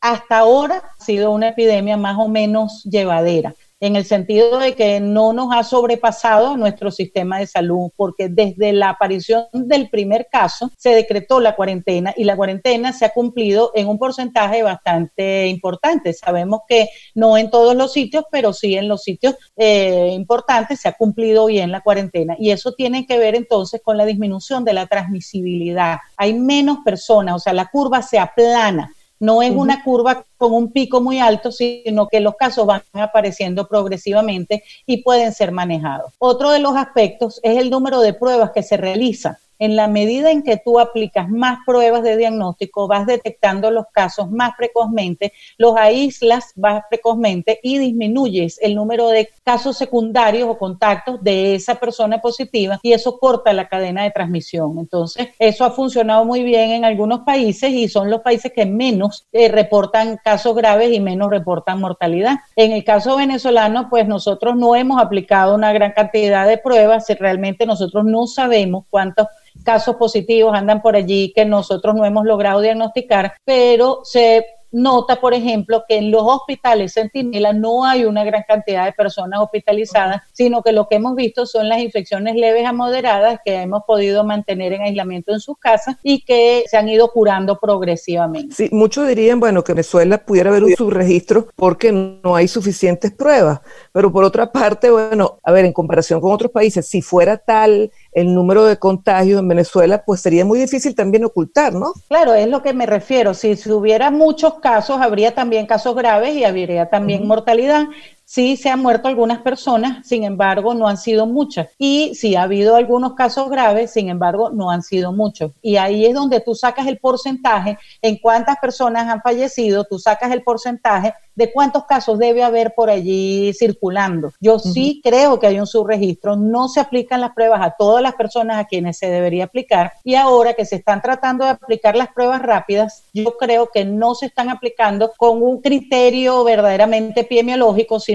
hasta 0.00 0.38
ahora 0.38 0.84
ha 0.96 1.04
sido 1.04 1.32
una 1.32 1.48
epidemia 1.48 1.96
más 1.96 2.16
o 2.16 2.28
menos 2.28 2.84
llevadera 2.84 3.56
en 3.84 3.96
el 3.96 4.06
sentido 4.06 4.58
de 4.58 4.74
que 4.74 4.98
no 4.98 5.34
nos 5.34 5.54
ha 5.54 5.62
sobrepasado 5.62 6.56
nuestro 6.56 6.90
sistema 6.90 7.38
de 7.38 7.46
salud, 7.46 7.90
porque 7.96 8.30
desde 8.30 8.72
la 8.72 8.88
aparición 8.88 9.44
del 9.52 9.90
primer 9.90 10.26
caso 10.32 10.70
se 10.78 10.94
decretó 10.94 11.38
la 11.38 11.54
cuarentena 11.54 12.14
y 12.16 12.24
la 12.24 12.34
cuarentena 12.34 12.94
se 12.94 13.04
ha 13.04 13.10
cumplido 13.10 13.72
en 13.74 13.88
un 13.88 13.98
porcentaje 13.98 14.62
bastante 14.62 15.48
importante. 15.48 16.14
Sabemos 16.14 16.60
que 16.66 16.88
no 17.14 17.36
en 17.36 17.50
todos 17.50 17.76
los 17.76 17.92
sitios, 17.92 18.24
pero 18.30 18.54
sí 18.54 18.74
en 18.74 18.88
los 18.88 19.02
sitios 19.02 19.34
eh, 19.54 20.12
importantes 20.14 20.80
se 20.80 20.88
ha 20.88 20.92
cumplido 20.92 21.44
bien 21.44 21.70
la 21.70 21.82
cuarentena 21.82 22.36
y 22.38 22.52
eso 22.52 22.72
tiene 22.72 23.06
que 23.06 23.18
ver 23.18 23.34
entonces 23.34 23.82
con 23.84 23.98
la 23.98 24.06
disminución 24.06 24.64
de 24.64 24.72
la 24.72 24.86
transmisibilidad. 24.86 25.98
Hay 26.16 26.32
menos 26.32 26.78
personas, 26.86 27.34
o 27.34 27.38
sea, 27.38 27.52
la 27.52 27.66
curva 27.66 28.00
se 28.00 28.18
aplana 28.18 28.93
no 29.20 29.42
es 29.42 29.52
una 29.52 29.82
curva 29.82 30.24
con 30.36 30.52
un 30.52 30.72
pico 30.72 31.00
muy 31.00 31.18
alto, 31.18 31.52
sino 31.52 32.08
que 32.08 32.20
los 32.20 32.36
casos 32.36 32.66
van 32.66 32.82
apareciendo 32.92 33.66
progresivamente 33.66 34.64
y 34.86 35.02
pueden 35.02 35.32
ser 35.32 35.52
manejados. 35.52 36.12
Otro 36.18 36.50
de 36.50 36.58
los 36.58 36.76
aspectos 36.76 37.40
es 37.42 37.58
el 37.58 37.70
número 37.70 38.00
de 38.00 38.14
pruebas 38.14 38.50
que 38.52 38.62
se 38.62 38.76
realizan. 38.76 39.36
En 39.58 39.76
la 39.76 39.88
medida 39.88 40.30
en 40.30 40.42
que 40.42 40.56
tú 40.56 40.80
aplicas 40.80 41.28
más 41.28 41.58
pruebas 41.66 42.02
de 42.02 42.16
diagnóstico, 42.16 42.88
vas 42.88 43.06
detectando 43.06 43.70
los 43.70 43.86
casos 43.92 44.30
más 44.30 44.52
precozmente, 44.56 45.32
los 45.58 45.76
aíslas 45.76 46.52
más 46.56 46.84
precozmente 46.88 47.60
y 47.62 47.78
disminuyes 47.78 48.58
el 48.60 48.74
número 48.74 49.08
de 49.08 49.28
casos 49.44 49.76
secundarios 49.76 50.48
o 50.48 50.58
contactos 50.58 51.22
de 51.22 51.54
esa 51.54 51.76
persona 51.76 52.20
positiva 52.20 52.78
y 52.82 52.92
eso 52.92 53.18
corta 53.18 53.52
la 53.52 53.68
cadena 53.68 54.02
de 54.02 54.10
transmisión. 54.10 54.78
Entonces, 54.78 55.28
eso 55.38 55.64
ha 55.64 55.70
funcionado 55.70 56.24
muy 56.24 56.42
bien 56.42 56.70
en 56.70 56.84
algunos 56.84 57.20
países 57.20 57.70
y 57.70 57.88
son 57.88 58.10
los 58.10 58.20
países 58.20 58.52
que 58.52 58.66
menos 58.66 59.26
eh, 59.32 59.48
reportan 59.48 60.18
casos 60.22 60.54
graves 60.54 60.92
y 60.92 61.00
menos 61.00 61.30
reportan 61.30 61.80
mortalidad. 61.80 62.38
En 62.56 62.72
el 62.72 62.84
caso 62.84 63.16
venezolano, 63.16 63.88
pues 63.88 64.06
nosotros 64.06 64.56
no 64.56 64.76
hemos 64.76 65.00
aplicado 65.00 65.54
una 65.54 65.72
gran 65.72 65.92
cantidad 65.92 66.46
de 66.46 66.58
pruebas, 66.58 67.06
realmente 67.18 67.66
nosotros 67.66 68.04
no 68.04 68.26
sabemos 68.26 68.84
cuántos 68.90 69.26
casos 69.64 69.96
positivos 69.96 70.54
andan 70.54 70.82
por 70.82 70.96
allí 70.96 71.32
que 71.34 71.44
nosotros 71.44 71.94
no 71.94 72.04
hemos 72.04 72.24
logrado 72.24 72.60
diagnosticar, 72.60 73.34
pero 73.44 74.00
se 74.04 74.44
nota, 74.74 75.20
por 75.20 75.34
ejemplo, 75.34 75.84
que 75.88 75.96
en 75.96 76.10
los 76.10 76.22
hospitales 76.24 76.94
Centinela 76.94 77.52
no 77.52 77.84
hay 77.84 78.04
una 78.04 78.24
gran 78.24 78.42
cantidad 78.46 78.84
de 78.84 78.92
personas 78.92 79.40
hospitalizadas, 79.40 80.22
sino 80.32 80.62
que 80.62 80.72
lo 80.72 80.88
que 80.88 80.96
hemos 80.96 81.14
visto 81.14 81.46
son 81.46 81.68
las 81.68 81.78
infecciones 81.78 82.34
leves 82.34 82.66
a 82.66 82.72
moderadas 82.72 83.38
que 83.44 83.54
hemos 83.54 83.84
podido 83.86 84.24
mantener 84.24 84.72
en 84.72 84.82
aislamiento 84.82 85.32
en 85.32 85.38
sus 85.38 85.56
casas 85.58 85.96
y 86.02 86.24
que 86.24 86.64
se 86.66 86.76
han 86.76 86.88
ido 86.88 87.08
curando 87.08 87.58
progresivamente. 87.60 88.54
Sí, 88.54 88.68
muchos 88.72 89.06
dirían, 89.06 89.38
bueno, 89.38 89.62
que 89.62 89.72
Venezuela 89.72 90.18
pudiera 90.18 90.50
haber 90.50 90.64
un 90.64 90.74
subregistro 90.74 91.46
porque 91.54 91.92
no 91.92 92.34
hay 92.34 92.48
suficientes 92.48 93.12
pruebas, 93.12 93.60
pero 93.92 94.12
por 94.12 94.24
otra 94.24 94.50
parte, 94.50 94.90
bueno, 94.90 95.38
a 95.44 95.52
ver, 95.52 95.64
en 95.64 95.72
comparación 95.72 96.20
con 96.20 96.32
otros 96.32 96.50
países, 96.50 96.88
si 96.88 97.00
fuera 97.00 97.38
tal 97.38 97.92
el 98.14 98.32
número 98.32 98.64
de 98.64 98.78
contagios 98.78 99.40
en 99.40 99.48
Venezuela, 99.48 100.04
pues 100.04 100.20
sería 100.20 100.44
muy 100.44 100.58
difícil 100.58 100.94
también 100.94 101.24
ocultar, 101.24 101.74
¿no? 101.74 101.92
Claro, 102.08 102.32
es 102.34 102.48
lo 102.48 102.62
que 102.62 102.72
me 102.72 102.86
refiero. 102.86 103.34
Si, 103.34 103.56
si 103.56 103.70
hubiera 103.70 104.10
muchos 104.10 104.54
casos, 104.60 105.00
habría 105.00 105.34
también 105.34 105.66
casos 105.66 105.94
graves 105.96 106.34
y 106.34 106.44
habría 106.44 106.88
también 106.88 107.26
mortalidad. 107.26 107.86
Sí 108.26 108.56
se 108.56 108.70
han 108.70 108.80
muerto 108.80 109.08
algunas 109.08 109.40
personas, 109.42 110.06
sin 110.06 110.24
embargo, 110.24 110.72
no 110.72 110.88
han 110.88 110.96
sido 110.96 111.26
muchas. 111.26 111.68
Y 111.78 112.14
sí 112.14 112.36
ha 112.36 112.42
habido 112.42 112.74
algunos 112.76 113.14
casos 113.14 113.50
graves, 113.50 113.92
sin 113.92 114.08
embargo, 114.08 114.50
no 114.50 114.70
han 114.70 114.82
sido 114.82 115.12
muchos. 115.12 115.52
Y 115.60 115.76
ahí 115.76 116.06
es 116.06 116.14
donde 116.14 116.40
tú 116.40 116.54
sacas 116.54 116.86
el 116.86 116.98
porcentaje 116.98 117.78
en 118.00 118.16
cuántas 118.16 118.56
personas 118.58 119.08
han 119.08 119.20
fallecido, 119.20 119.84
tú 119.84 119.98
sacas 119.98 120.32
el 120.32 120.42
porcentaje 120.42 121.14
de 121.34 121.52
cuántos 121.52 121.84
casos 121.84 122.18
debe 122.18 122.42
haber 122.42 122.74
por 122.74 122.90
allí 122.90 123.52
circulando. 123.54 124.32
Yo 124.40 124.58
sí 124.58 125.00
creo 125.02 125.38
que 125.38 125.48
hay 125.48 125.58
un 125.58 125.66
subregistro, 125.66 126.36
no 126.36 126.68
se 126.68 126.80
aplican 126.80 127.20
las 127.20 127.32
pruebas 127.32 127.60
a 127.60 127.74
todas 127.76 128.02
las 128.02 128.14
personas 128.14 128.58
a 128.58 128.66
quienes 128.66 128.98
se 128.98 129.10
debería 129.10 129.44
aplicar 129.44 129.92
y 130.04 130.14
ahora 130.14 130.54
que 130.54 130.64
se 130.64 130.76
están 130.76 131.02
tratando 131.02 131.44
de 131.44 131.50
aplicar 131.50 131.96
las 131.96 132.12
pruebas 132.12 132.40
rápidas, 132.40 133.04
yo 133.12 133.36
creo 133.36 133.68
que 133.72 133.84
no 133.84 134.14
se 134.14 134.26
están 134.26 134.48
aplicando 134.48 135.12
con 135.16 135.42
un 135.42 135.60
criterio 135.60 136.44
verdaderamente 136.44 137.20
epidemiológico, 137.20 137.98
sino 137.98 138.13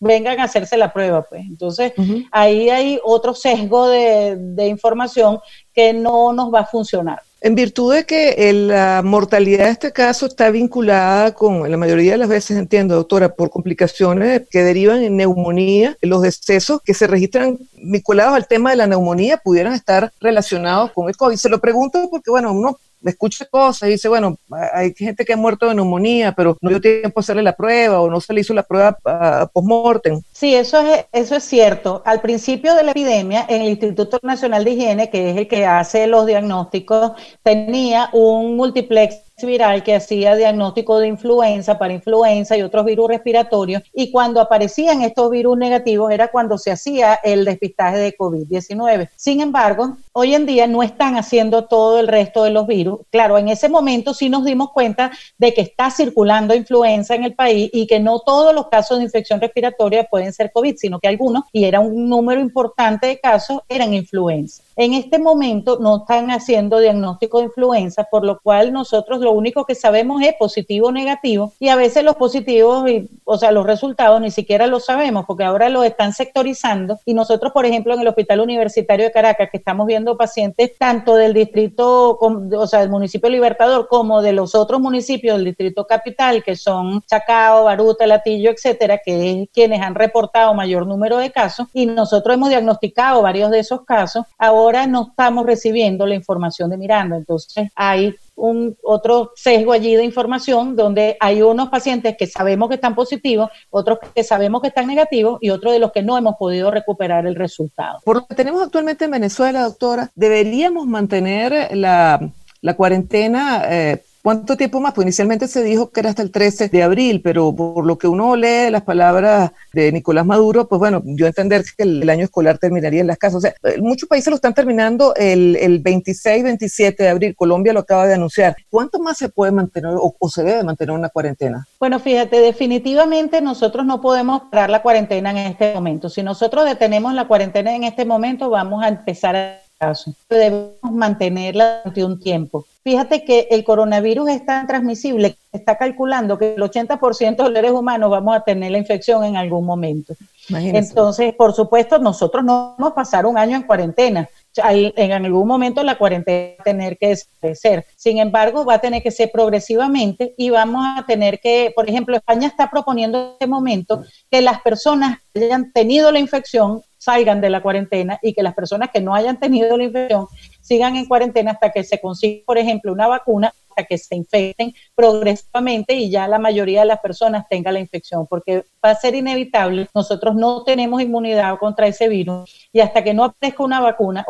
vengan 0.00 0.40
a 0.40 0.44
hacerse 0.44 0.76
la 0.76 0.92
prueba, 0.92 1.22
pues. 1.22 1.42
Entonces, 1.42 1.92
ahí 2.30 2.68
hay 2.70 3.00
otro 3.02 3.34
sesgo 3.34 3.88
de, 3.88 4.36
de 4.38 4.66
información 4.66 5.40
que 5.74 5.92
no 5.92 6.32
nos 6.32 6.52
va 6.52 6.60
a 6.60 6.66
funcionar. 6.66 7.22
En 7.44 7.54
virtud 7.54 7.94
de 7.94 8.06
que 8.06 8.50
la 8.54 9.02
mortalidad 9.04 9.66
de 9.66 9.72
este 9.72 9.92
caso 9.92 10.24
está 10.24 10.48
vinculada 10.48 11.34
con, 11.34 11.70
la 11.70 11.76
mayoría 11.76 12.12
de 12.12 12.16
las 12.18 12.28
veces, 12.30 12.56
entiendo, 12.56 12.94
doctora, 12.94 13.34
por 13.34 13.50
complicaciones 13.50 14.48
que 14.50 14.62
derivan 14.62 15.02
en 15.02 15.18
neumonía, 15.18 15.94
los 16.00 16.22
decesos 16.22 16.80
que 16.82 16.94
se 16.94 17.06
registran 17.06 17.58
vinculados 17.74 18.34
al 18.34 18.48
tema 18.48 18.70
de 18.70 18.76
la 18.76 18.86
neumonía 18.86 19.36
pudieran 19.36 19.74
estar 19.74 20.10
relacionados 20.20 20.92
con 20.92 21.10
el 21.10 21.18
COVID. 21.18 21.36
Se 21.36 21.50
lo 21.50 21.60
pregunto 21.60 22.08
porque, 22.10 22.30
bueno, 22.30 22.50
uno 22.50 22.78
escucha 23.10 23.46
cosas 23.46 23.88
y 23.88 23.92
dice, 23.92 24.08
bueno, 24.08 24.36
hay 24.72 24.94
gente 24.94 25.24
que 25.24 25.32
ha 25.32 25.36
muerto 25.36 25.68
de 25.68 25.74
neumonía, 25.74 26.32
pero 26.32 26.56
no 26.60 26.70
dio 26.70 26.80
tiempo 26.80 27.18
a 27.18 27.20
hacerle 27.20 27.42
la 27.42 27.56
prueba 27.56 28.00
o 28.00 28.10
no 28.10 28.20
se 28.20 28.32
le 28.32 28.40
hizo 28.40 28.54
la 28.54 28.62
prueba 28.62 28.98
uh, 29.04 29.48
post-mortem. 29.52 30.22
Sí, 30.32 30.54
eso 30.54 30.80
es, 30.80 31.06
eso 31.12 31.36
es 31.36 31.44
cierto. 31.44 32.02
Al 32.04 32.20
principio 32.20 32.74
de 32.74 32.82
la 32.82 32.90
epidemia, 32.92 33.44
en 33.48 33.62
el 33.62 33.68
Instituto 33.68 34.18
Nacional 34.22 34.64
de 34.64 34.70
Higiene, 34.72 35.10
que 35.10 35.30
es 35.30 35.36
el 35.36 35.48
que 35.48 35.66
hace 35.66 36.06
los 36.06 36.26
diagnósticos, 36.26 37.12
tenía 37.42 38.08
un 38.12 38.56
multiplex 38.56 39.24
viral 39.42 39.82
que 39.82 39.96
hacía 39.96 40.36
diagnóstico 40.36 40.98
de 40.98 41.08
influenza 41.08 41.78
para 41.78 41.92
influenza 41.92 42.56
y 42.56 42.62
otros 42.62 42.84
virus 42.84 43.08
respiratorios. 43.08 43.82
Y 43.92 44.10
cuando 44.10 44.40
aparecían 44.40 45.02
estos 45.02 45.30
virus 45.30 45.58
negativos 45.58 46.12
era 46.12 46.28
cuando 46.28 46.56
se 46.56 46.70
hacía 46.70 47.14
el 47.22 47.44
despistaje 47.44 47.98
de 47.98 48.16
COVID-19. 48.16 49.10
Sin 49.16 49.40
embargo, 49.40 49.96
hoy 50.16 50.34
en 50.34 50.46
día 50.46 50.68
no 50.68 50.84
están 50.84 51.16
haciendo 51.16 51.64
todo 51.64 51.98
el 51.98 52.06
resto 52.06 52.44
de 52.44 52.50
los 52.50 52.68
virus. 52.68 53.00
Claro, 53.10 53.36
en 53.36 53.48
ese 53.48 53.68
momento 53.68 54.14
sí 54.14 54.28
nos 54.28 54.44
dimos 54.44 54.70
cuenta 54.70 55.10
de 55.38 55.52
que 55.52 55.60
está 55.60 55.90
circulando 55.90 56.54
influenza 56.54 57.16
en 57.16 57.24
el 57.24 57.34
país 57.34 57.68
y 57.72 57.88
que 57.88 57.98
no 57.98 58.20
todos 58.20 58.54
los 58.54 58.68
casos 58.68 58.98
de 58.98 59.04
infección 59.04 59.40
respiratoria 59.40 60.04
pueden 60.04 60.32
ser 60.32 60.52
COVID, 60.52 60.76
sino 60.76 61.00
que 61.00 61.08
algunos, 61.08 61.44
y 61.52 61.64
era 61.64 61.80
un 61.80 62.08
número 62.08 62.40
importante 62.40 63.08
de 63.08 63.18
casos, 63.18 63.60
eran 63.68 63.92
influenza. 63.92 64.62
En 64.76 64.94
este 64.94 65.18
momento 65.18 65.78
no 65.80 65.98
están 65.98 66.30
haciendo 66.30 66.78
diagnóstico 66.78 67.38
de 67.38 67.44
influenza, 67.44 68.04
por 68.04 68.24
lo 68.24 68.40
cual 68.40 68.72
nosotros 68.72 69.20
lo 69.20 69.32
único 69.32 69.64
que 69.64 69.74
sabemos 69.74 70.22
es 70.22 70.34
positivo 70.38 70.88
o 70.88 70.92
negativo 70.92 71.52
y 71.58 71.68
a 71.68 71.76
veces 71.76 72.04
los 72.04 72.16
positivos, 72.16 72.84
o 73.24 73.38
sea, 73.38 73.52
los 73.52 73.66
resultados 73.66 74.20
ni 74.20 74.30
siquiera 74.30 74.66
los 74.66 74.84
sabemos 74.84 75.26
porque 75.26 75.44
ahora 75.44 75.68
los 75.68 75.84
están 75.84 76.12
sectorizando 76.12 76.98
y 77.04 77.14
nosotros, 77.14 77.52
por 77.52 77.66
ejemplo, 77.66 77.94
en 77.94 78.00
el 78.00 78.08
Hospital 78.08 78.40
Universitario 78.40 79.06
de 79.06 79.12
Caracas, 79.12 79.48
que 79.50 79.58
estamos 79.58 79.86
viendo 79.86 80.03
pacientes 80.16 80.72
tanto 80.78 81.16
del 81.16 81.32
distrito, 81.32 82.18
o 82.20 82.66
sea, 82.66 82.80
del 82.80 82.90
municipio 82.90 83.28
Libertador 83.30 83.88
como 83.88 84.22
de 84.22 84.32
los 84.32 84.54
otros 84.54 84.80
municipios 84.80 85.36
del 85.36 85.46
distrito 85.46 85.86
capital, 85.86 86.42
que 86.42 86.56
son 86.56 87.02
Chacao, 87.02 87.64
Baruta, 87.64 88.06
Latillo, 88.06 88.50
etcétera, 88.50 89.00
que 89.04 89.42
es 89.42 89.48
quienes 89.52 89.80
han 89.80 89.94
reportado 89.94 90.54
mayor 90.54 90.86
número 90.86 91.18
de 91.18 91.32
casos 91.32 91.68
y 91.72 91.86
nosotros 91.86 92.34
hemos 92.34 92.50
diagnosticado 92.50 93.22
varios 93.22 93.50
de 93.50 93.60
esos 93.60 93.82
casos. 93.84 94.24
Ahora 94.38 94.86
no 94.86 95.08
estamos 95.10 95.46
recibiendo 95.46 96.06
la 96.06 96.14
información 96.14 96.70
de 96.70 96.76
Miranda, 96.76 97.16
entonces 97.16 97.70
hay 97.74 98.14
un 98.36 98.76
otro 98.82 99.32
sesgo 99.36 99.72
allí 99.72 99.94
de 99.94 100.04
información 100.04 100.76
donde 100.76 101.16
hay 101.20 101.42
unos 101.42 101.68
pacientes 101.68 102.16
que 102.16 102.26
sabemos 102.26 102.68
que 102.68 102.76
están 102.76 102.94
positivos, 102.94 103.50
otros 103.70 103.98
que 104.14 104.24
sabemos 104.24 104.60
que 104.62 104.68
están 104.68 104.86
negativos 104.86 105.38
y 105.40 105.50
otros 105.50 105.72
de 105.72 105.78
los 105.78 105.92
que 105.92 106.02
no 106.02 106.18
hemos 106.18 106.36
podido 106.36 106.70
recuperar 106.70 107.26
el 107.26 107.34
resultado. 107.34 107.98
Por 108.04 108.16
lo 108.16 108.26
que 108.26 108.34
tenemos 108.34 108.62
actualmente 108.62 109.04
en 109.04 109.12
Venezuela, 109.12 109.62
doctora, 109.62 110.10
deberíamos 110.14 110.86
mantener 110.86 111.76
la, 111.76 112.20
la 112.60 112.74
cuarentena. 112.74 113.62
Eh, 113.68 114.02
¿Cuánto 114.24 114.56
tiempo 114.56 114.80
más? 114.80 114.94
Pues 114.94 115.04
inicialmente 115.04 115.46
se 115.48 115.62
dijo 115.62 115.90
que 115.90 116.00
era 116.00 116.08
hasta 116.08 116.22
el 116.22 116.30
13 116.30 116.70
de 116.70 116.82
abril, 116.82 117.20
pero 117.22 117.54
por 117.54 117.84
lo 117.84 117.98
que 117.98 118.08
uno 118.08 118.36
lee 118.36 118.70
las 118.70 118.80
palabras 118.80 119.50
de 119.74 119.92
Nicolás 119.92 120.24
Maduro, 120.24 120.66
pues 120.66 120.78
bueno, 120.78 121.02
yo 121.04 121.26
entender 121.26 121.62
que 121.76 121.82
el, 121.82 122.08
año 122.08 122.24
escolar 122.24 122.56
terminaría 122.56 123.02
en 123.02 123.06
las 123.06 123.18
casas. 123.18 123.36
O 123.36 123.40
sea, 123.42 123.54
eh, 123.64 123.78
muchos 123.82 124.08
países 124.08 124.30
lo 124.30 124.36
están 124.36 124.54
terminando 124.54 125.14
el, 125.14 125.56
el 125.56 125.80
26, 125.80 126.42
27 126.42 127.02
de 127.02 127.08
abril. 127.10 127.36
Colombia 127.36 127.74
lo 127.74 127.80
acaba 127.80 128.06
de 128.06 128.14
anunciar. 128.14 128.56
¿Cuánto 128.70 128.98
más 128.98 129.18
se 129.18 129.28
puede 129.28 129.52
mantener 129.52 129.90
o, 129.90 130.16
o, 130.18 130.28
se 130.30 130.42
debe 130.42 130.64
mantener 130.64 130.94
una 130.94 131.10
cuarentena? 131.10 131.68
Bueno, 131.78 132.00
fíjate, 132.00 132.40
definitivamente 132.40 133.42
nosotros 133.42 133.84
no 133.84 134.00
podemos 134.00 134.44
parar 134.50 134.70
la 134.70 134.80
cuarentena 134.80 135.32
en 135.32 135.36
este 135.36 135.74
momento. 135.74 136.08
Si 136.08 136.22
nosotros 136.22 136.64
detenemos 136.64 137.12
la 137.12 137.28
cuarentena 137.28 137.76
en 137.76 137.84
este 137.84 138.06
momento, 138.06 138.48
vamos 138.48 138.82
a 138.82 138.88
empezar 138.88 139.36
a 139.36 139.63
caso. 139.78 140.14
Debemos 140.28 140.72
mantenerla 140.82 141.80
durante 141.84 142.04
un 142.04 142.20
tiempo. 142.20 142.64
Fíjate 142.82 143.24
que 143.24 143.48
el 143.50 143.64
coronavirus 143.64 144.28
es 144.28 144.44
tan 144.44 144.66
transmisible 144.66 145.36
que 145.50 145.58
está 145.58 145.76
calculando 145.76 146.38
que 146.38 146.54
el 146.54 146.62
80% 146.62 147.36
de 147.36 147.42
los 147.44 147.52
seres 147.54 147.70
humanos 147.72 148.10
vamos 148.10 148.36
a 148.36 148.40
tener 148.40 148.72
la 148.72 148.78
infección 148.78 149.24
en 149.24 149.36
algún 149.36 149.64
momento. 149.64 150.14
Entonces, 150.50 151.34
por 151.34 151.54
supuesto, 151.54 151.98
nosotros 151.98 152.44
no 152.44 152.74
vamos 152.76 152.92
a 152.92 152.94
pasar 152.94 153.24
un 153.24 153.38
año 153.38 153.56
en 153.56 153.62
cuarentena. 153.62 154.28
En 154.56 155.12
algún 155.12 155.48
momento 155.48 155.82
la 155.82 155.96
cuarentena 155.96 156.56
va 156.58 156.60
a 156.60 156.64
tener 156.64 156.98
que 156.98 157.08
desaparecer. 157.08 157.86
Sin 157.96 158.18
embargo, 158.18 158.66
va 158.66 158.74
a 158.74 158.80
tener 158.80 159.02
que 159.02 159.10
ser 159.10 159.30
progresivamente 159.32 160.34
y 160.36 160.50
vamos 160.50 160.84
a 160.86 161.06
tener 161.06 161.40
que, 161.40 161.72
por 161.74 161.88
ejemplo, 161.88 162.14
España 162.16 162.48
está 162.48 162.70
proponiendo 162.70 163.18
en 163.18 163.32
este 163.32 163.46
momento 163.46 164.04
que 164.30 164.42
las 164.42 164.60
personas 164.60 165.18
que 165.32 165.46
hayan 165.46 165.72
tenido 165.72 166.12
la 166.12 166.18
infección 166.18 166.82
salgan 167.04 167.40
de 167.40 167.50
la 167.50 167.62
cuarentena 167.62 168.18
y 168.22 168.32
que 168.32 168.42
las 168.42 168.54
personas 168.54 168.90
que 168.90 169.00
no 169.00 169.14
hayan 169.14 169.38
tenido 169.38 169.76
la 169.76 169.84
infección 169.84 170.26
sigan 170.60 170.96
en 170.96 171.06
cuarentena 171.06 171.52
hasta 171.52 171.70
que 171.70 171.84
se 171.84 172.00
consiga, 172.00 172.42
por 172.46 172.56
ejemplo, 172.56 172.92
una 172.92 173.06
vacuna, 173.06 173.52
hasta 173.68 173.84
que 173.84 173.98
se 173.98 174.16
infecten 174.16 174.72
progresivamente 174.94 175.94
y 175.94 176.08
ya 176.10 176.26
la 176.28 176.38
mayoría 176.38 176.80
de 176.80 176.86
las 176.86 177.00
personas 177.00 177.46
tenga 177.50 177.72
la 177.72 177.80
infección, 177.80 178.26
porque 178.26 178.64
va 178.82 178.90
a 178.90 178.94
ser 178.94 179.14
inevitable. 179.14 179.88
Nosotros 179.94 180.34
no 180.34 180.64
tenemos 180.64 181.02
inmunidad 181.02 181.58
contra 181.58 181.86
ese 181.86 182.08
virus 182.08 182.68
y 182.72 182.80
hasta 182.80 183.04
que 183.04 183.12
no 183.12 183.24
aparezca 183.24 183.62
una 183.62 183.80
vacuna, 183.80 184.24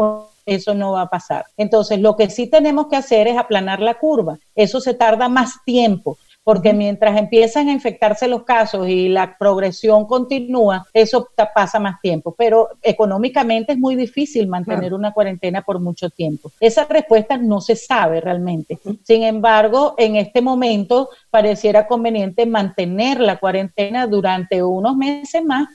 eso 0.45 0.75
no 0.75 0.93
va 0.93 1.03
a 1.03 1.11
pasar. 1.11 1.47
Entonces, 1.57 2.01
lo 2.01 2.17
que 2.17 2.29
sí 2.29 2.49
tenemos 2.49 2.89
que 2.89 2.97
hacer 2.97 3.29
es 3.29 3.39
aplanar 3.39 3.81
la 3.81 3.95
curva. 3.95 4.39
Eso 4.55 4.81
se 4.81 4.95
tarda 4.95 5.29
más 5.29 5.63
tiempo 5.65 6.19
porque 6.45 6.75
mientras 6.75 7.19
empiezan 7.19 7.69
a 7.69 7.73
infectarse 7.73 8.29
los 8.29 8.45
casos 8.45 8.87
y 8.87 9.09
la 9.09 9.37
progresión 9.39 10.07
continúa, 10.07 10.87
eso 10.93 11.29
pasa 11.55 11.81
más 11.81 12.01
tiempo. 12.03 12.35
Pero 12.37 12.69
económicamente 12.83 13.73
es 13.73 13.79
muy 13.79 13.97
difícil 13.97 14.47
mantener 14.47 14.93
una 14.93 15.13
cuarentena 15.13 15.63
por 15.63 15.81
mucho 15.81 16.11
tiempo. 16.11 16.53
Esa 16.61 16.85
respuesta 16.85 17.39
no 17.39 17.63
se 17.63 17.77
sabe 17.77 18.21
realmente. 18.21 18.79
Sin 19.03 19.23
embargo, 19.23 19.95
en 19.97 20.17
este 20.17 20.43
momento 20.43 21.09
pareciera 21.31 21.87
conveniente 21.87 22.45
mantener 22.45 23.21
la 23.21 23.39
cuarentena 23.39 24.07
durante 24.07 24.63
unos 24.63 24.97
meses 24.97 25.43
más. 25.45 25.69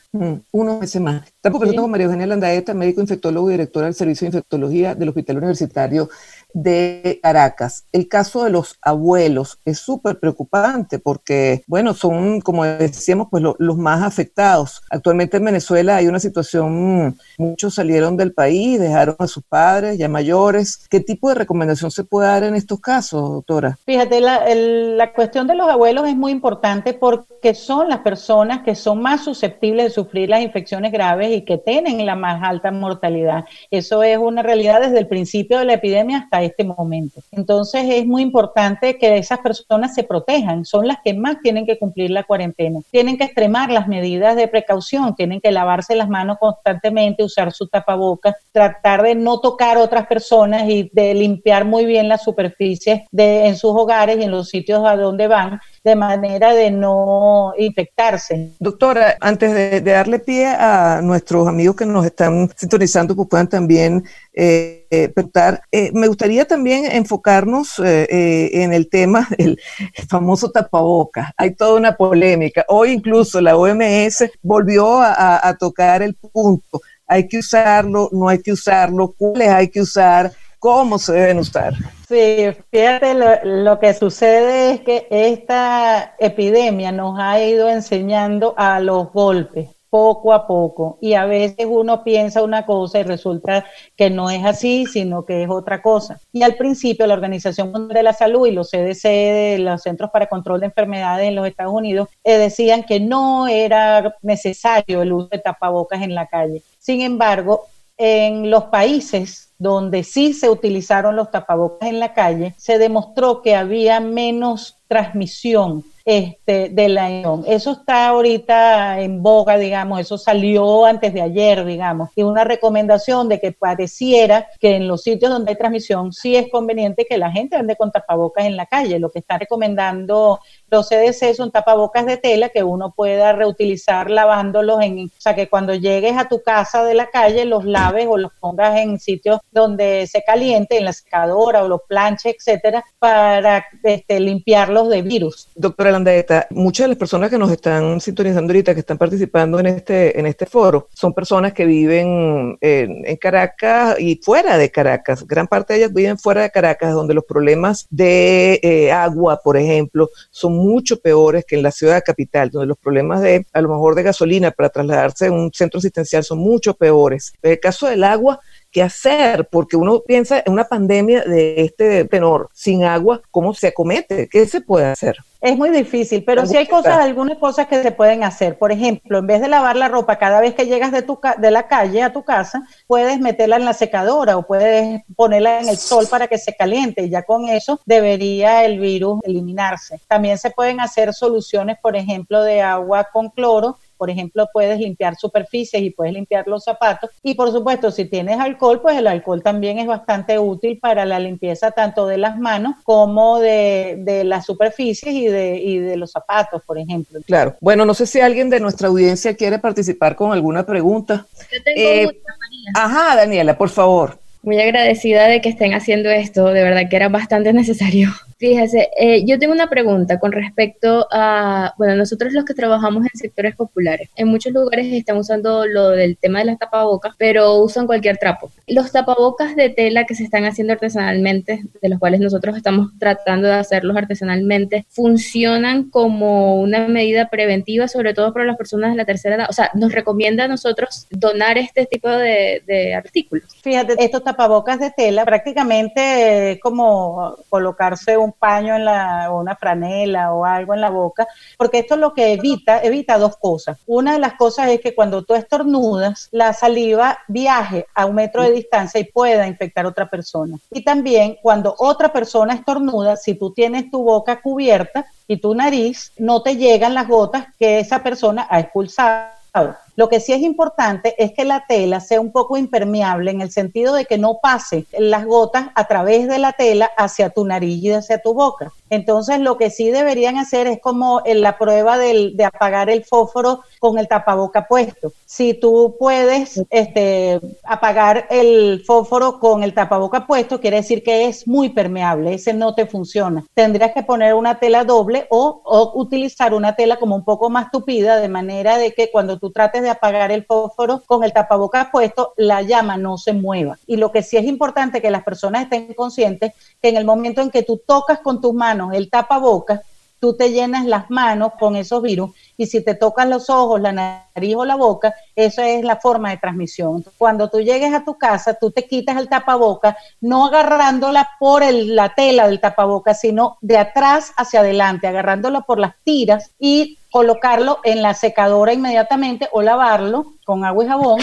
unos 0.51 0.79
meses 0.79 1.01
más. 1.01 1.25
Estamos 1.25 1.57
conversando 1.57 1.81
con 1.81 1.91
María 1.91 2.05
Eugenia 2.05 2.27
Landaeta, 2.27 2.73
médico 2.75 3.01
infectólogo 3.01 3.49
y 3.49 3.53
directora 3.53 3.87
del 3.87 3.95
Servicio 3.95 4.25
de 4.25 4.37
Infectología 4.37 4.93
del 4.93 5.09
Hospital 5.09 5.37
Universitario 5.37 6.09
de 6.53 7.19
Caracas. 7.21 7.85
El 7.91 8.07
caso 8.07 8.43
de 8.43 8.49
los 8.49 8.77
abuelos 8.81 9.59
es 9.65 9.79
súper 9.79 10.19
preocupante 10.19 10.99
porque, 10.99 11.63
bueno, 11.67 11.93
son, 11.93 12.41
como 12.41 12.65
decíamos, 12.65 13.27
pues 13.29 13.43
los 13.57 13.77
más 13.77 14.03
afectados. 14.03 14.81
Actualmente 14.89 15.37
en 15.37 15.45
Venezuela 15.45 15.97
hay 15.97 16.07
una 16.07 16.19
situación, 16.19 17.17
muchos 17.37 17.75
salieron 17.75 18.17
del 18.17 18.33
país, 18.33 18.79
dejaron 18.79 19.15
a 19.19 19.27
sus 19.27 19.43
padres 19.43 19.97
ya 19.97 20.09
mayores. 20.09 20.87
¿Qué 20.89 20.99
tipo 20.99 21.29
de 21.29 21.35
recomendación 21.35 21.91
se 21.91 22.03
puede 22.03 22.27
dar 22.27 22.43
en 22.43 22.55
estos 22.55 22.79
casos, 22.79 23.21
doctora? 23.21 23.77
Fíjate, 23.85 24.19
la, 24.21 24.43
la 24.53 25.13
cuestión 25.13 25.47
de 25.47 25.55
los 25.55 25.69
abuelos 25.69 26.07
es 26.07 26.15
muy 26.15 26.31
importante 26.31 26.93
porque 26.93 27.53
son 27.53 27.89
las 27.89 27.99
personas 27.99 28.63
que 28.63 28.75
son 28.75 29.01
más 29.01 29.23
susceptibles 29.23 29.85
de 29.85 29.89
sufrir 29.91 30.29
las 30.29 30.41
infecciones 30.41 30.91
graves 30.91 31.31
y 31.31 31.41
que 31.41 31.57
tienen 31.57 32.05
la 32.05 32.15
más 32.15 32.41
alta 32.43 32.71
mortalidad. 32.71 33.45
Eso 33.71 34.03
es 34.03 34.17
una 34.17 34.41
realidad 34.41 34.81
desde 34.81 34.99
el 34.99 35.07
principio 35.07 35.59
de 35.59 35.65
la 35.65 35.73
epidemia 35.73 36.19
hasta 36.19 36.38
este 36.43 36.63
momento. 36.63 37.21
Entonces 37.31 37.85
es 37.87 38.05
muy 38.05 38.21
importante 38.21 38.97
que 38.97 39.17
esas 39.17 39.39
personas 39.39 39.93
se 39.93 40.03
protejan, 40.03 40.65
son 40.65 40.87
las 40.87 40.97
que 41.03 41.13
más 41.13 41.39
tienen 41.41 41.65
que 41.65 41.77
cumplir 41.77 42.11
la 42.11 42.23
cuarentena. 42.23 42.79
Tienen 42.91 43.17
que 43.17 43.25
extremar 43.25 43.71
las 43.71 43.87
medidas 43.87 44.35
de 44.35 44.47
precaución, 44.47 45.15
tienen 45.15 45.41
que 45.41 45.51
lavarse 45.51 45.95
las 45.95 46.09
manos 46.09 46.37
constantemente, 46.39 47.23
usar 47.23 47.51
su 47.51 47.67
tapabocas, 47.67 48.35
tratar 48.51 49.03
de 49.03 49.15
no 49.15 49.39
tocar 49.39 49.77
otras 49.77 50.07
personas 50.07 50.69
y 50.69 50.89
de 50.93 51.13
limpiar 51.13 51.65
muy 51.65 51.85
bien 51.85 52.07
las 52.07 52.23
superficies 52.23 53.01
de, 53.11 53.47
en 53.47 53.55
sus 53.55 53.71
hogares 53.71 54.17
y 54.17 54.23
en 54.23 54.31
los 54.31 54.49
sitios 54.49 54.85
a 54.85 54.95
donde 54.95 55.27
van 55.27 55.59
de 55.83 55.95
manera 55.95 56.53
de 56.53 56.71
no 56.71 57.53
infectarse. 57.57 58.51
Doctora, 58.59 59.17
antes 59.19 59.53
de, 59.53 59.81
darle 59.81 60.19
pie 60.19 60.47
a 60.47 61.01
nuestros 61.01 61.47
amigos 61.47 61.75
que 61.75 61.85
nos 61.85 62.05
están 62.05 62.49
sintonizando, 62.55 63.15
pues 63.15 63.27
puedan 63.29 63.47
también 63.47 64.03
eh, 64.33 64.78
eh, 64.89 65.09
preguntar, 65.09 65.61
eh, 65.71 65.91
me 65.93 66.07
gustaría 66.07 66.45
también 66.45 66.85
enfocarnos 66.85 67.79
en 67.79 68.73
el 68.73 68.89
tema 68.89 69.27
del 69.37 69.59
famoso 70.07 70.51
tapaboca. 70.51 71.33
Hay 71.37 71.55
toda 71.55 71.75
una 71.75 71.95
polémica. 71.95 72.65
Hoy 72.67 72.91
incluso 72.91 73.41
la 73.41 73.57
OMS 73.57 74.29
volvió 74.41 74.99
a 75.01 75.55
tocar 75.59 76.01
el 76.01 76.15
punto. 76.15 76.81
Hay 77.07 77.27
que 77.27 77.39
usarlo, 77.39 78.09
no 78.11 78.29
hay 78.29 78.39
que 78.41 78.51
usarlo, 78.51 79.13
cuáles 79.17 79.49
hay 79.49 79.67
que 79.69 79.81
usar 79.81 80.31
cómo 80.59 80.99
se 80.99 81.13
deben 81.13 81.39
usar. 81.39 81.73
Sí, 82.07 82.47
fíjate, 82.71 83.13
lo, 83.43 83.79
que 83.79 83.93
sucede 83.93 84.73
es 84.73 84.81
que 84.81 85.07
esta 85.09 86.15
epidemia 86.19 86.91
nos 86.91 87.17
ha 87.19 87.41
ido 87.41 87.69
enseñando 87.69 88.53
a 88.57 88.79
los 88.79 89.11
golpes 89.11 89.69
poco 89.89 90.33
a 90.33 90.45
poco 90.47 90.97
y 91.01 91.13
a 91.13 91.25
veces 91.25 91.65
uno 91.67 92.03
piensa 92.03 92.43
una 92.43 92.65
cosa 92.65 92.99
y 92.99 93.03
resulta 93.03 93.65
que 93.95 94.09
no 94.09 94.29
es 94.29 94.45
así, 94.45 94.85
sino 94.85 95.25
que 95.25 95.43
es 95.43 95.49
otra 95.49 95.81
cosa. 95.81 96.19
Y 96.31 96.43
al 96.43 96.55
principio 96.55 97.07
la 97.07 97.15
Organización 97.15 97.71
Mundial 97.71 97.95
de 97.95 98.03
la 98.03 98.13
Salud 98.13 98.47
y 98.47 98.51
los 98.51 98.69
CDC, 98.69 99.59
los 99.59 99.81
Centros 99.81 100.11
para 100.11 100.27
Control 100.27 100.59
de 100.59 100.67
Enfermedades 100.67 101.27
en 101.27 101.35
los 101.35 101.47
Estados 101.47 101.73
Unidos, 101.73 102.09
eh, 102.23 102.37
decían 102.37 102.83
que 102.83 102.99
no 102.99 103.47
era 103.47 104.15
necesario 104.21 105.01
el 105.01 105.13
uso 105.13 105.29
de 105.29 105.39
tapabocas 105.39 106.01
en 106.01 106.13
la 106.13 106.27
calle. 106.27 106.61
Sin 106.77 107.01
embargo, 107.01 107.65
en 107.97 108.49
los 108.49 108.65
países 108.65 109.48
donde 109.59 110.03
sí 110.03 110.33
se 110.33 110.49
utilizaron 110.49 111.17
los 111.17 111.31
tapabocas 111.31 111.89
en 111.89 111.99
la 111.99 112.13
calle, 112.13 112.55
se 112.57 112.79
demostró 112.79 113.41
que 113.41 113.55
había 113.55 113.99
menos 113.99 114.77
transmisión 114.87 115.83
este, 116.03 116.69
de 116.69 116.89
la 116.89 117.07
Eso 117.45 117.73
está 117.73 118.07
ahorita 118.07 118.99
en 119.01 119.21
boga, 119.21 119.57
digamos, 119.57 119.99
eso 119.99 120.17
salió 120.17 120.85
antes 120.85 121.13
de 121.13 121.21
ayer, 121.21 121.63
digamos, 121.63 122.09
y 122.15 122.23
una 122.23 122.43
recomendación 122.43 123.29
de 123.29 123.39
que 123.39 123.51
pareciera 123.51 124.47
que 124.59 124.77
en 124.77 124.87
los 124.87 125.03
sitios 125.03 125.31
donde 125.31 125.51
hay 125.51 125.57
transmisión 125.57 126.11
sí 126.11 126.35
es 126.35 126.49
conveniente 126.49 127.05
que 127.07 127.19
la 127.19 127.31
gente 127.31 127.57
ande 127.57 127.75
con 127.75 127.91
tapabocas 127.91 128.45
en 128.45 128.57
la 128.57 128.65
calle. 128.65 128.97
Lo 128.97 129.11
que 129.11 129.19
está 129.19 129.37
recomendando 129.37 130.39
los 130.71 130.89
CDC 130.89 131.35
son 131.35 131.51
tapabocas 131.51 132.07
de 132.07 132.17
tela 132.17 132.49
que 132.49 132.63
uno 132.63 132.91
pueda 132.91 133.31
reutilizar 133.33 134.09
lavándolos 134.09 134.81
en, 134.81 135.05
o 135.05 135.21
sea, 135.21 135.35
que 135.35 135.47
cuando 135.47 135.75
llegues 135.75 136.17
a 136.17 136.27
tu 136.27 136.41
casa 136.41 136.83
de 136.83 136.95
la 136.95 137.11
calle 137.11 137.45
los 137.45 137.65
laves 137.65 138.07
o 138.09 138.17
los 138.17 138.31
pongas 138.39 138.79
en 138.79 138.99
sitios 138.99 139.39
donde 139.51 140.07
se 140.07 140.23
caliente, 140.23 140.77
en 140.77 140.85
la 140.85 140.93
secadora 140.93 141.63
o 141.63 141.67
los 141.67 141.81
planches, 141.87 142.35
etcétera, 142.37 142.83
para 142.99 143.65
este, 143.83 144.19
limpiarlos 144.19 144.89
de 144.89 145.01
virus. 145.01 145.49
Doctora 145.55 145.91
Landaeta, 145.91 146.47
muchas 146.51 146.85
de 146.85 146.89
las 146.89 146.97
personas 146.97 147.29
que 147.29 147.37
nos 147.37 147.51
están 147.51 148.01
sintonizando 148.01 148.51
ahorita, 148.51 148.73
que 148.73 148.81
están 148.81 148.97
participando 148.97 149.59
en 149.59 149.67
este, 149.67 150.19
en 150.19 150.25
este 150.25 150.45
foro, 150.45 150.89
son 150.93 151.13
personas 151.13 151.53
que 151.53 151.65
viven 151.65 152.57
en, 152.61 153.17
Caracas 153.19 153.99
y 153.99 154.15
fuera 154.23 154.57
de 154.57 154.71
Caracas. 154.71 155.27
Gran 155.27 155.47
parte 155.47 155.73
de 155.73 155.79
ellas 155.79 155.93
viven 155.93 156.17
fuera 156.17 156.41
de 156.43 156.51
Caracas, 156.51 156.93
donde 156.93 157.13
los 157.13 157.25
problemas 157.25 157.85
de 157.89 158.59
eh, 158.63 158.91
agua, 158.91 159.41
por 159.43 159.57
ejemplo, 159.57 160.09
son 160.29 160.55
mucho 160.55 160.99
peores 161.01 161.43
que 161.45 161.55
en 161.55 161.63
la 161.63 161.71
ciudad 161.71 162.01
capital, 162.05 162.49
donde 162.49 162.67
los 162.67 162.77
problemas 162.77 163.21
de, 163.21 163.45
a 163.51 163.61
lo 163.61 163.69
mejor, 163.69 163.95
de 163.95 164.03
gasolina 164.03 164.51
para 164.51 164.69
trasladarse 164.69 165.27
a 165.27 165.31
un 165.31 165.51
centro 165.53 165.79
asistencial 165.79 166.23
son 166.23 166.39
mucho 166.39 166.73
peores. 166.73 167.33
En 167.41 167.51
el 167.51 167.59
caso 167.59 167.87
del 167.87 168.03
agua, 168.03 168.39
¿qué 168.71 168.83
hacer? 168.83 169.47
Porque 169.49 169.77
uno 169.77 170.01
piensa 170.05 170.41
en 170.45 170.53
una 170.53 170.65
pandemia 170.65 171.23
de 171.23 171.61
este 171.61 172.05
tenor, 172.05 172.49
sin 172.53 172.83
agua, 172.83 173.21
¿cómo 173.31 173.53
se 173.53 173.67
acomete? 173.67 174.27
¿Qué 174.29 174.45
se 174.45 174.61
puede 174.61 174.87
hacer? 174.87 175.17
Es 175.41 175.57
muy 175.57 175.69
difícil, 175.69 176.25
pero 176.25 176.45
sí 176.45 176.57
hay 176.57 176.67
cosas, 176.67 176.99
algunas 176.99 177.37
cosas 177.37 177.67
que 177.67 177.81
se 177.81 177.91
pueden 177.91 178.25
hacer. 178.25 178.57
Por 178.57 178.73
ejemplo, 178.73 179.19
en 179.19 179.27
vez 179.27 179.39
de 179.39 179.47
lavar 179.47 179.77
la 179.77 179.87
ropa 179.87 180.17
cada 180.17 180.41
vez 180.41 180.53
que 180.53 180.65
llegas 180.65 180.91
de, 180.91 181.01
tu, 181.01 181.17
de 181.37 181.49
la 181.49 181.65
calle 181.69 182.03
a 182.03 182.11
tu 182.11 182.23
casa, 182.23 182.67
puedes 182.87 183.21
meterla 183.21 183.55
en 183.55 183.63
la 183.63 183.73
secadora 183.73 184.35
o 184.35 184.45
puedes 184.45 185.01
ponerla 185.15 185.61
en 185.61 185.69
el 185.69 185.77
sol 185.77 186.07
para 186.11 186.27
que 186.27 186.37
se 186.37 186.57
caliente 186.57 187.03
y 187.03 187.09
ya 187.09 187.23
con 187.23 187.47
eso 187.47 187.79
debería 187.85 188.65
el 188.65 188.81
virus 188.81 189.21
eliminarse. 189.23 190.01
También 190.09 190.37
se 190.37 190.51
pueden 190.51 190.81
hacer 190.81 191.13
soluciones, 191.13 191.77
por 191.81 191.95
ejemplo, 191.95 192.43
de 192.43 192.61
agua 192.61 193.07
con 193.13 193.29
cloro 193.29 193.77
por 193.99 194.09
ejemplo, 194.09 194.47
puedes 194.53 194.79
limpiar 194.79 195.17
superficies 195.17 195.83
y 195.83 195.89
puedes 195.89 196.13
limpiar 196.13 196.47
los 196.47 196.63
zapatos. 196.63 197.09
Y 197.21 197.35
por 197.35 197.51
supuesto, 197.51 197.91
si 197.91 198.05
tienes 198.05 198.39
alcohol, 198.39 198.81
pues 198.81 198.97
el 198.97 199.07
alcohol 199.07 199.43
también 199.43 199.77
es 199.77 199.87
bastante 199.87 200.39
útil 200.39 200.79
para 200.79 201.05
la 201.05 201.19
limpieza 201.19 201.71
tanto 201.71 202.07
de 202.07 202.17
las 202.17 202.39
manos 202.39 202.75
como 202.83 203.39
de, 203.39 203.97
de 203.99 204.23
las 204.23 204.45
superficies 204.45 205.13
y 205.13 205.27
de, 205.27 205.57
y 205.57 205.79
de 205.79 205.97
los 205.97 206.11
zapatos, 206.11 206.61
por 206.65 206.77
ejemplo. 206.77 207.19
Claro. 207.25 207.57
Bueno, 207.59 207.83
no 207.85 207.93
sé 207.93 208.05
si 208.05 208.21
alguien 208.21 208.49
de 208.49 208.61
nuestra 208.61 208.87
audiencia 208.87 209.35
quiere 209.35 209.59
participar 209.59 210.15
con 210.15 210.31
alguna 210.31 210.65
pregunta. 210.65 211.27
Yo 211.51 211.61
tengo 211.63 211.79
eh, 211.81 212.05
María. 212.05 212.71
Ajá, 212.75 213.15
Daniela, 213.17 213.57
por 213.57 213.69
favor. 213.69 214.17
Muy 214.49 214.59
agradecida 214.59 215.27
de 215.27 215.41
que 215.41 215.49
estén 215.49 215.75
haciendo 215.75 216.09
esto, 216.09 216.47
de 216.47 216.63
verdad 216.63 216.89
que 216.89 216.95
era 216.95 217.07
bastante 217.07 217.53
necesario. 217.53 218.09
Fíjese, 218.39 218.89
eh, 218.97 219.23
yo 219.25 219.37
tengo 219.37 219.53
una 219.53 219.69
pregunta 219.69 220.17
con 220.17 220.31
respecto 220.31 221.05
a, 221.11 221.73
bueno, 221.77 221.95
nosotros 221.95 222.33
los 222.33 222.45
que 222.45 222.55
trabajamos 222.55 223.03
en 223.03 223.19
sectores 223.19 223.55
populares, 223.55 224.09
en 224.15 224.27
muchos 224.29 224.53
lugares 224.53 224.87
están 224.91 225.17
usando 225.17 225.67
lo 225.67 225.89
del 225.89 226.17
tema 226.17 226.39
de 226.39 226.45
las 226.45 226.57
tapabocas, 226.57 227.13
pero 227.19 227.57
usan 227.57 227.85
cualquier 227.85 228.17
trapo. 228.17 228.49
Los 228.65 228.91
tapabocas 228.91 229.55
de 229.55 229.69
tela 229.69 230.05
que 230.05 230.15
se 230.15 230.23
están 230.23 230.45
haciendo 230.45 230.73
artesanalmente, 230.73 231.61
de 231.79 231.89
los 231.89 231.99
cuales 231.99 232.19
nosotros 232.19 232.57
estamos 232.57 232.91
tratando 232.97 233.49
de 233.49 233.55
hacerlos 233.55 233.95
artesanalmente, 233.97 234.85
funcionan 234.89 235.91
como 235.91 236.59
una 236.59 236.87
medida 236.87 237.29
preventiva, 237.29 237.87
sobre 237.87 238.15
todo 238.15 238.33
para 238.33 238.45
las 238.45 238.57
personas 238.57 238.91
de 238.91 238.97
la 238.97 239.05
tercera 239.05 239.35
edad. 239.35 239.47
O 239.49 239.53
sea, 239.53 239.69
nos 239.75 239.91
recomienda 239.91 240.45
a 240.45 240.47
nosotros 240.47 241.07
donar 241.11 241.59
este 241.59 241.85
tipo 241.85 242.09
de, 242.09 242.63
de 242.65 242.95
artículos. 242.95 243.53
Fíjate, 243.61 243.95
estos 243.99 244.23
tapabocas 244.23 244.38
de 244.47 244.91
tela 244.95 245.25
prácticamente 245.25 246.51
es 246.51 246.61
como 246.61 247.35
colocarse 247.49 248.15
un 248.15 248.31
paño 248.31 248.75
en 248.75 248.85
la, 248.85 249.29
o 249.31 249.41
una 249.41 249.57
franela 249.57 250.33
o 250.33 250.45
algo 250.45 250.73
en 250.73 250.79
la 250.79 250.89
boca, 250.89 251.27
porque 251.57 251.79
esto 251.79 251.97
lo 251.97 252.13
que 252.13 252.33
evita, 252.33 252.81
evita 252.81 253.17
dos 253.17 253.35
cosas. 253.35 253.77
Una 253.85 254.13
de 254.13 254.19
las 254.19 254.35
cosas 254.35 254.69
es 254.69 254.79
que 254.79 254.95
cuando 254.95 255.23
tú 255.23 255.35
estornudas, 255.35 256.29
la 256.31 256.53
saliva 256.53 257.19
viaje 257.27 257.85
a 257.93 258.05
un 258.05 258.15
metro 258.15 258.43
de 258.43 258.51
distancia 258.51 259.01
y 259.01 259.11
pueda 259.11 259.45
infectar 259.45 259.85
a 259.85 259.89
otra 259.89 260.09
persona. 260.09 260.57
Y 260.71 260.85
también 260.85 261.37
cuando 261.41 261.75
otra 261.77 262.13
persona 262.13 262.53
estornuda, 262.53 263.17
si 263.17 263.35
tú 263.35 263.51
tienes 263.51 263.91
tu 263.91 264.03
boca 264.03 264.41
cubierta 264.41 265.05
y 265.27 265.37
tu 265.37 265.53
nariz, 265.53 266.13
no 266.17 266.41
te 266.41 266.55
llegan 266.55 266.93
las 266.93 267.09
gotas 267.09 267.47
que 267.59 267.79
esa 267.79 268.01
persona 268.01 268.47
ha 268.49 268.61
expulsado. 268.61 269.75
Lo 269.99 270.07
que 270.07 270.21
sí 270.21 270.31
es 270.31 270.41
importante 270.41 271.13
es 271.21 271.33
que 271.33 271.43
la 271.43 271.65
tela 271.67 271.99
sea 271.99 272.21
un 272.21 272.31
poco 272.31 272.55
impermeable 272.55 273.31
en 273.31 273.41
el 273.41 273.51
sentido 273.51 273.93
de 273.93 274.05
que 274.05 274.17
no 274.17 274.39
pase 274.41 274.85
las 274.97 275.25
gotas 275.25 275.71
a 275.75 275.87
través 275.89 276.29
de 276.29 276.39
la 276.39 276.53
tela 276.53 276.89
hacia 276.97 277.31
tu 277.31 277.43
nariz 277.43 277.83
y 277.83 277.91
hacia 277.91 278.21
tu 278.21 278.33
boca. 278.33 278.71
Entonces, 278.89 279.39
lo 279.39 279.57
que 279.57 279.69
sí 279.69 279.91
deberían 279.91 280.37
hacer 280.37 280.67
es 280.67 280.79
como 280.79 281.21
en 281.25 281.41
la 281.41 281.57
prueba 281.57 281.97
de 281.97 282.43
apagar 282.43 282.89
el 282.89 283.03
fósforo 283.05 283.61
con 283.79 283.99
el 283.99 284.07
tapaboca 284.07 284.67
puesto. 284.67 285.11
Si 285.25 285.53
tú 285.53 285.95
puedes 285.99 286.61
este, 286.69 287.39
apagar 287.63 288.25
el 288.29 288.83
fósforo 288.85 289.39
con 289.39 289.63
el 289.63 289.73
tapaboca 289.73 290.25
puesto, 290.25 290.59
quiere 290.59 290.77
decir 290.77 291.03
que 291.03 291.27
es 291.27 291.47
muy 291.47 291.69
permeable, 291.69 292.33
ese 292.33 292.53
no 292.53 292.73
te 292.73 292.87
funciona. 292.87 293.45
Tendrías 293.53 293.91
que 293.93 294.03
poner 294.03 294.33
una 294.33 294.59
tela 294.59 294.83
doble 294.83 295.27
o, 295.29 295.61
o 295.63 295.99
utilizar 295.99 296.53
una 296.53 296.75
tela 296.75 296.97
como 296.97 297.15
un 297.15 297.23
poco 297.23 297.49
más 297.49 297.69
tupida, 297.71 298.19
de 298.19 298.29
manera 298.29 298.77
de 298.77 298.93
que 298.93 299.11
cuando 299.11 299.37
tú 299.37 299.51
trates 299.51 299.83
de 299.83 299.89
apagar 299.89 300.31
el 300.31 300.45
fósforo 300.45 301.03
con 301.05 301.23
el 301.23 301.33
tapaboca 301.33 301.91
puesto, 301.91 302.33
la 302.37 302.61
llama 302.61 302.97
no 302.97 303.17
se 303.17 303.33
mueva. 303.33 303.77
Y 303.85 303.97
lo 303.97 304.11
que 304.11 304.23
sí 304.23 304.37
es 304.37 304.45
importante 304.45 305.01
que 305.01 305.11
las 305.11 305.23
personas 305.23 305.63
estén 305.63 305.93
conscientes 305.93 306.53
que 306.81 306.89
en 306.89 306.97
el 306.97 307.05
momento 307.05 307.41
en 307.41 307.51
que 307.51 307.63
tú 307.63 307.81
tocas 307.85 308.19
con 308.19 308.41
tus 308.41 308.53
manos 308.53 308.78
el 308.93 309.09
tapabocas, 309.09 309.81
tú 310.19 310.35
te 310.35 310.51
llenas 310.51 310.85
las 310.85 311.09
manos 311.09 311.53
con 311.59 311.75
esos 311.75 312.01
virus 312.01 312.31
y 312.57 312.65
si 312.65 312.83
te 312.83 312.93
tocas 312.93 313.27
los 313.27 313.49
ojos, 313.49 313.79
la 313.79 313.91
nariz 313.91 314.55
o 314.55 314.65
la 314.65 314.75
boca, 314.75 315.13
eso 315.35 315.61
es 315.61 315.83
la 315.83 315.95
forma 315.95 316.29
de 316.29 316.37
transmisión. 316.37 317.03
Cuando 317.17 317.49
tú 317.49 317.61
llegues 317.61 317.93
a 317.93 318.03
tu 318.03 318.17
casa, 318.17 318.53
tú 318.53 318.71
te 318.71 318.85
quitas 318.85 319.17
el 319.17 319.29
tapaboca, 319.29 319.97
no 320.21 320.47
agarrándola 320.47 321.29
por 321.39 321.63
la 321.71 322.13
tela 322.13 322.47
del 322.47 322.59
tapaboca, 322.59 323.13
sino 323.13 323.57
de 323.61 323.77
atrás 323.77 324.33
hacia 324.35 324.59
adelante, 324.59 325.07
agarrándolo 325.07 325.61
por 325.61 325.79
las 325.79 325.93
tiras 326.03 326.51
y 326.59 326.97
colocarlo 327.11 327.79
en 327.83 328.01
la 328.01 328.13
secadora 328.13 328.73
inmediatamente 328.73 329.47
o 329.51 329.61
lavarlo 329.61 330.33
con 330.45 330.65
agua 330.65 330.83
y 330.83 330.87
jabón 330.87 331.19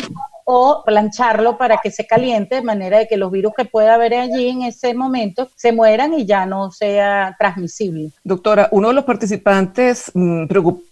o 0.49 0.85
plancharlo 0.87 1.59
para 1.59 1.79
que 1.83 1.91
se 1.91 2.07
caliente 2.07 2.55
de 2.55 2.63
manera 2.63 2.99
de 2.99 3.09
que 3.09 3.17
los 3.17 3.33
virus 3.33 3.53
que 3.57 3.65
pueda 3.65 3.95
haber 3.95 4.15
allí 4.15 4.49
en 4.49 4.63
ese 4.63 4.95
momento 4.95 5.49
se 5.57 5.73
mueran 5.73 6.15
y 6.15 6.25
ya 6.25 6.47
no 6.47 6.71
sea 6.71 7.35
transmisible. 7.37 8.13
Doctora, 8.23 8.69
uno 8.71 8.89
de 8.89 8.95
los 8.95 9.05
participantes 9.05 10.13
mm, 10.15 10.47
preocupado 10.47 10.87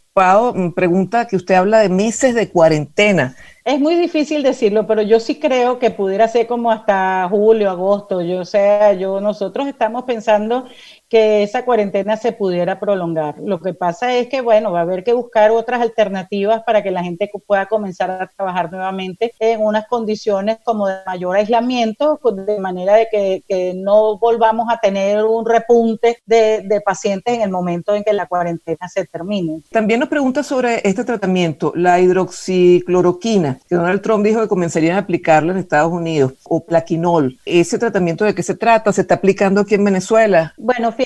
mm, 0.54 0.72
pregunta 0.72 1.28
que 1.28 1.36
usted 1.36 1.54
habla 1.54 1.78
de 1.78 1.88
meses 1.88 2.34
de 2.34 2.48
cuarentena. 2.48 3.36
Es 3.64 3.80
muy 3.80 3.94
difícil 3.94 4.42
decirlo, 4.42 4.86
pero 4.86 5.02
yo 5.02 5.20
sí 5.20 5.36
creo 5.40 5.78
que 5.78 5.90
pudiera 5.90 6.28
ser 6.28 6.46
como 6.46 6.70
hasta 6.70 7.26
julio, 7.30 7.70
agosto. 7.70 8.22
Yo 8.22 8.44
sea, 8.44 8.92
yo 8.92 9.20
nosotros 9.20 9.66
estamos 9.68 10.04
pensando 10.04 10.66
que 11.14 11.44
esa 11.44 11.64
cuarentena 11.64 12.16
se 12.16 12.32
pudiera 12.32 12.80
prolongar. 12.80 13.36
Lo 13.38 13.60
que 13.60 13.72
pasa 13.72 14.16
es 14.16 14.26
que, 14.26 14.40
bueno, 14.40 14.72
va 14.72 14.80
a 14.80 14.82
haber 14.82 15.04
que 15.04 15.12
buscar 15.12 15.52
otras 15.52 15.80
alternativas 15.80 16.64
para 16.64 16.82
que 16.82 16.90
la 16.90 17.04
gente 17.04 17.30
pueda 17.46 17.66
comenzar 17.66 18.10
a 18.10 18.26
trabajar 18.26 18.72
nuevamente 18.72 19.32
en 19.38 19.60
unas 19.60 19.86
condiciones 19.86 20.58
como 20.64 20.88
de 20.88 20.96
mayor 21.06 21.36
aislamiento, 21.36 22.18
de 22.34 22.58
manera 22.58 22.96
de 22.96 23.06
que, 23.08 23.74
no 23.76 24.18
volvamos 24.18 24.66
a 24.72 24.78
tener 24.78 25.24
un 25.24 25.46
repunte 25.46 26.18
de, 26.26 26.62
de, 26.64 26.80
pacientes 26.80 27.32
en 27.32 27.42
el 27.42 27.50
momento 27.50 27.94
en 27.94 28.02
que 28.02 28.12
la 28.12 28.26
cuarentena 28.26 28.88
se 28.88 29.06
termine. 29.06 29.60
También 29.70 30.00
nos 30.00 30.08
pregunta 30.08 30.42
sobre 30.42 30.80
este 30.82 31.04
tratamiento, 31.04 31.72
la 31.76 32.00
hidroxicloroquina, 32.00 33.60
que 33.68 33.76
Donald 33.76 34.02
Trump 34.02 34.24
dijo 34.24 34.40
que 34.40 34.48
comenzarían 34.48 34.96
a 34.96 35.00
aplicarlo 35.00 35.52
en 35.52 35.58
Estados 35.58 35.92
Unidos, 35.92 36.32
o 36.42 36.64
plaquinol. 36.64 37.38
¿Ese 37.44 37.78
tratamiento 37.78 38.24
de 38.24 38.34
qué 38.34 38.42
se 38.42 38.56
trata? 38.56 38.92
¿Se 38.92 39.02
está 39.02 39.14
aplicando 39.14 39.60
aquí 39.60 39.76
en 39.76 39.84
Venezuela? 39.84 40.52
Bueno, 40.56 40.90
fíjate, 40.90 41.03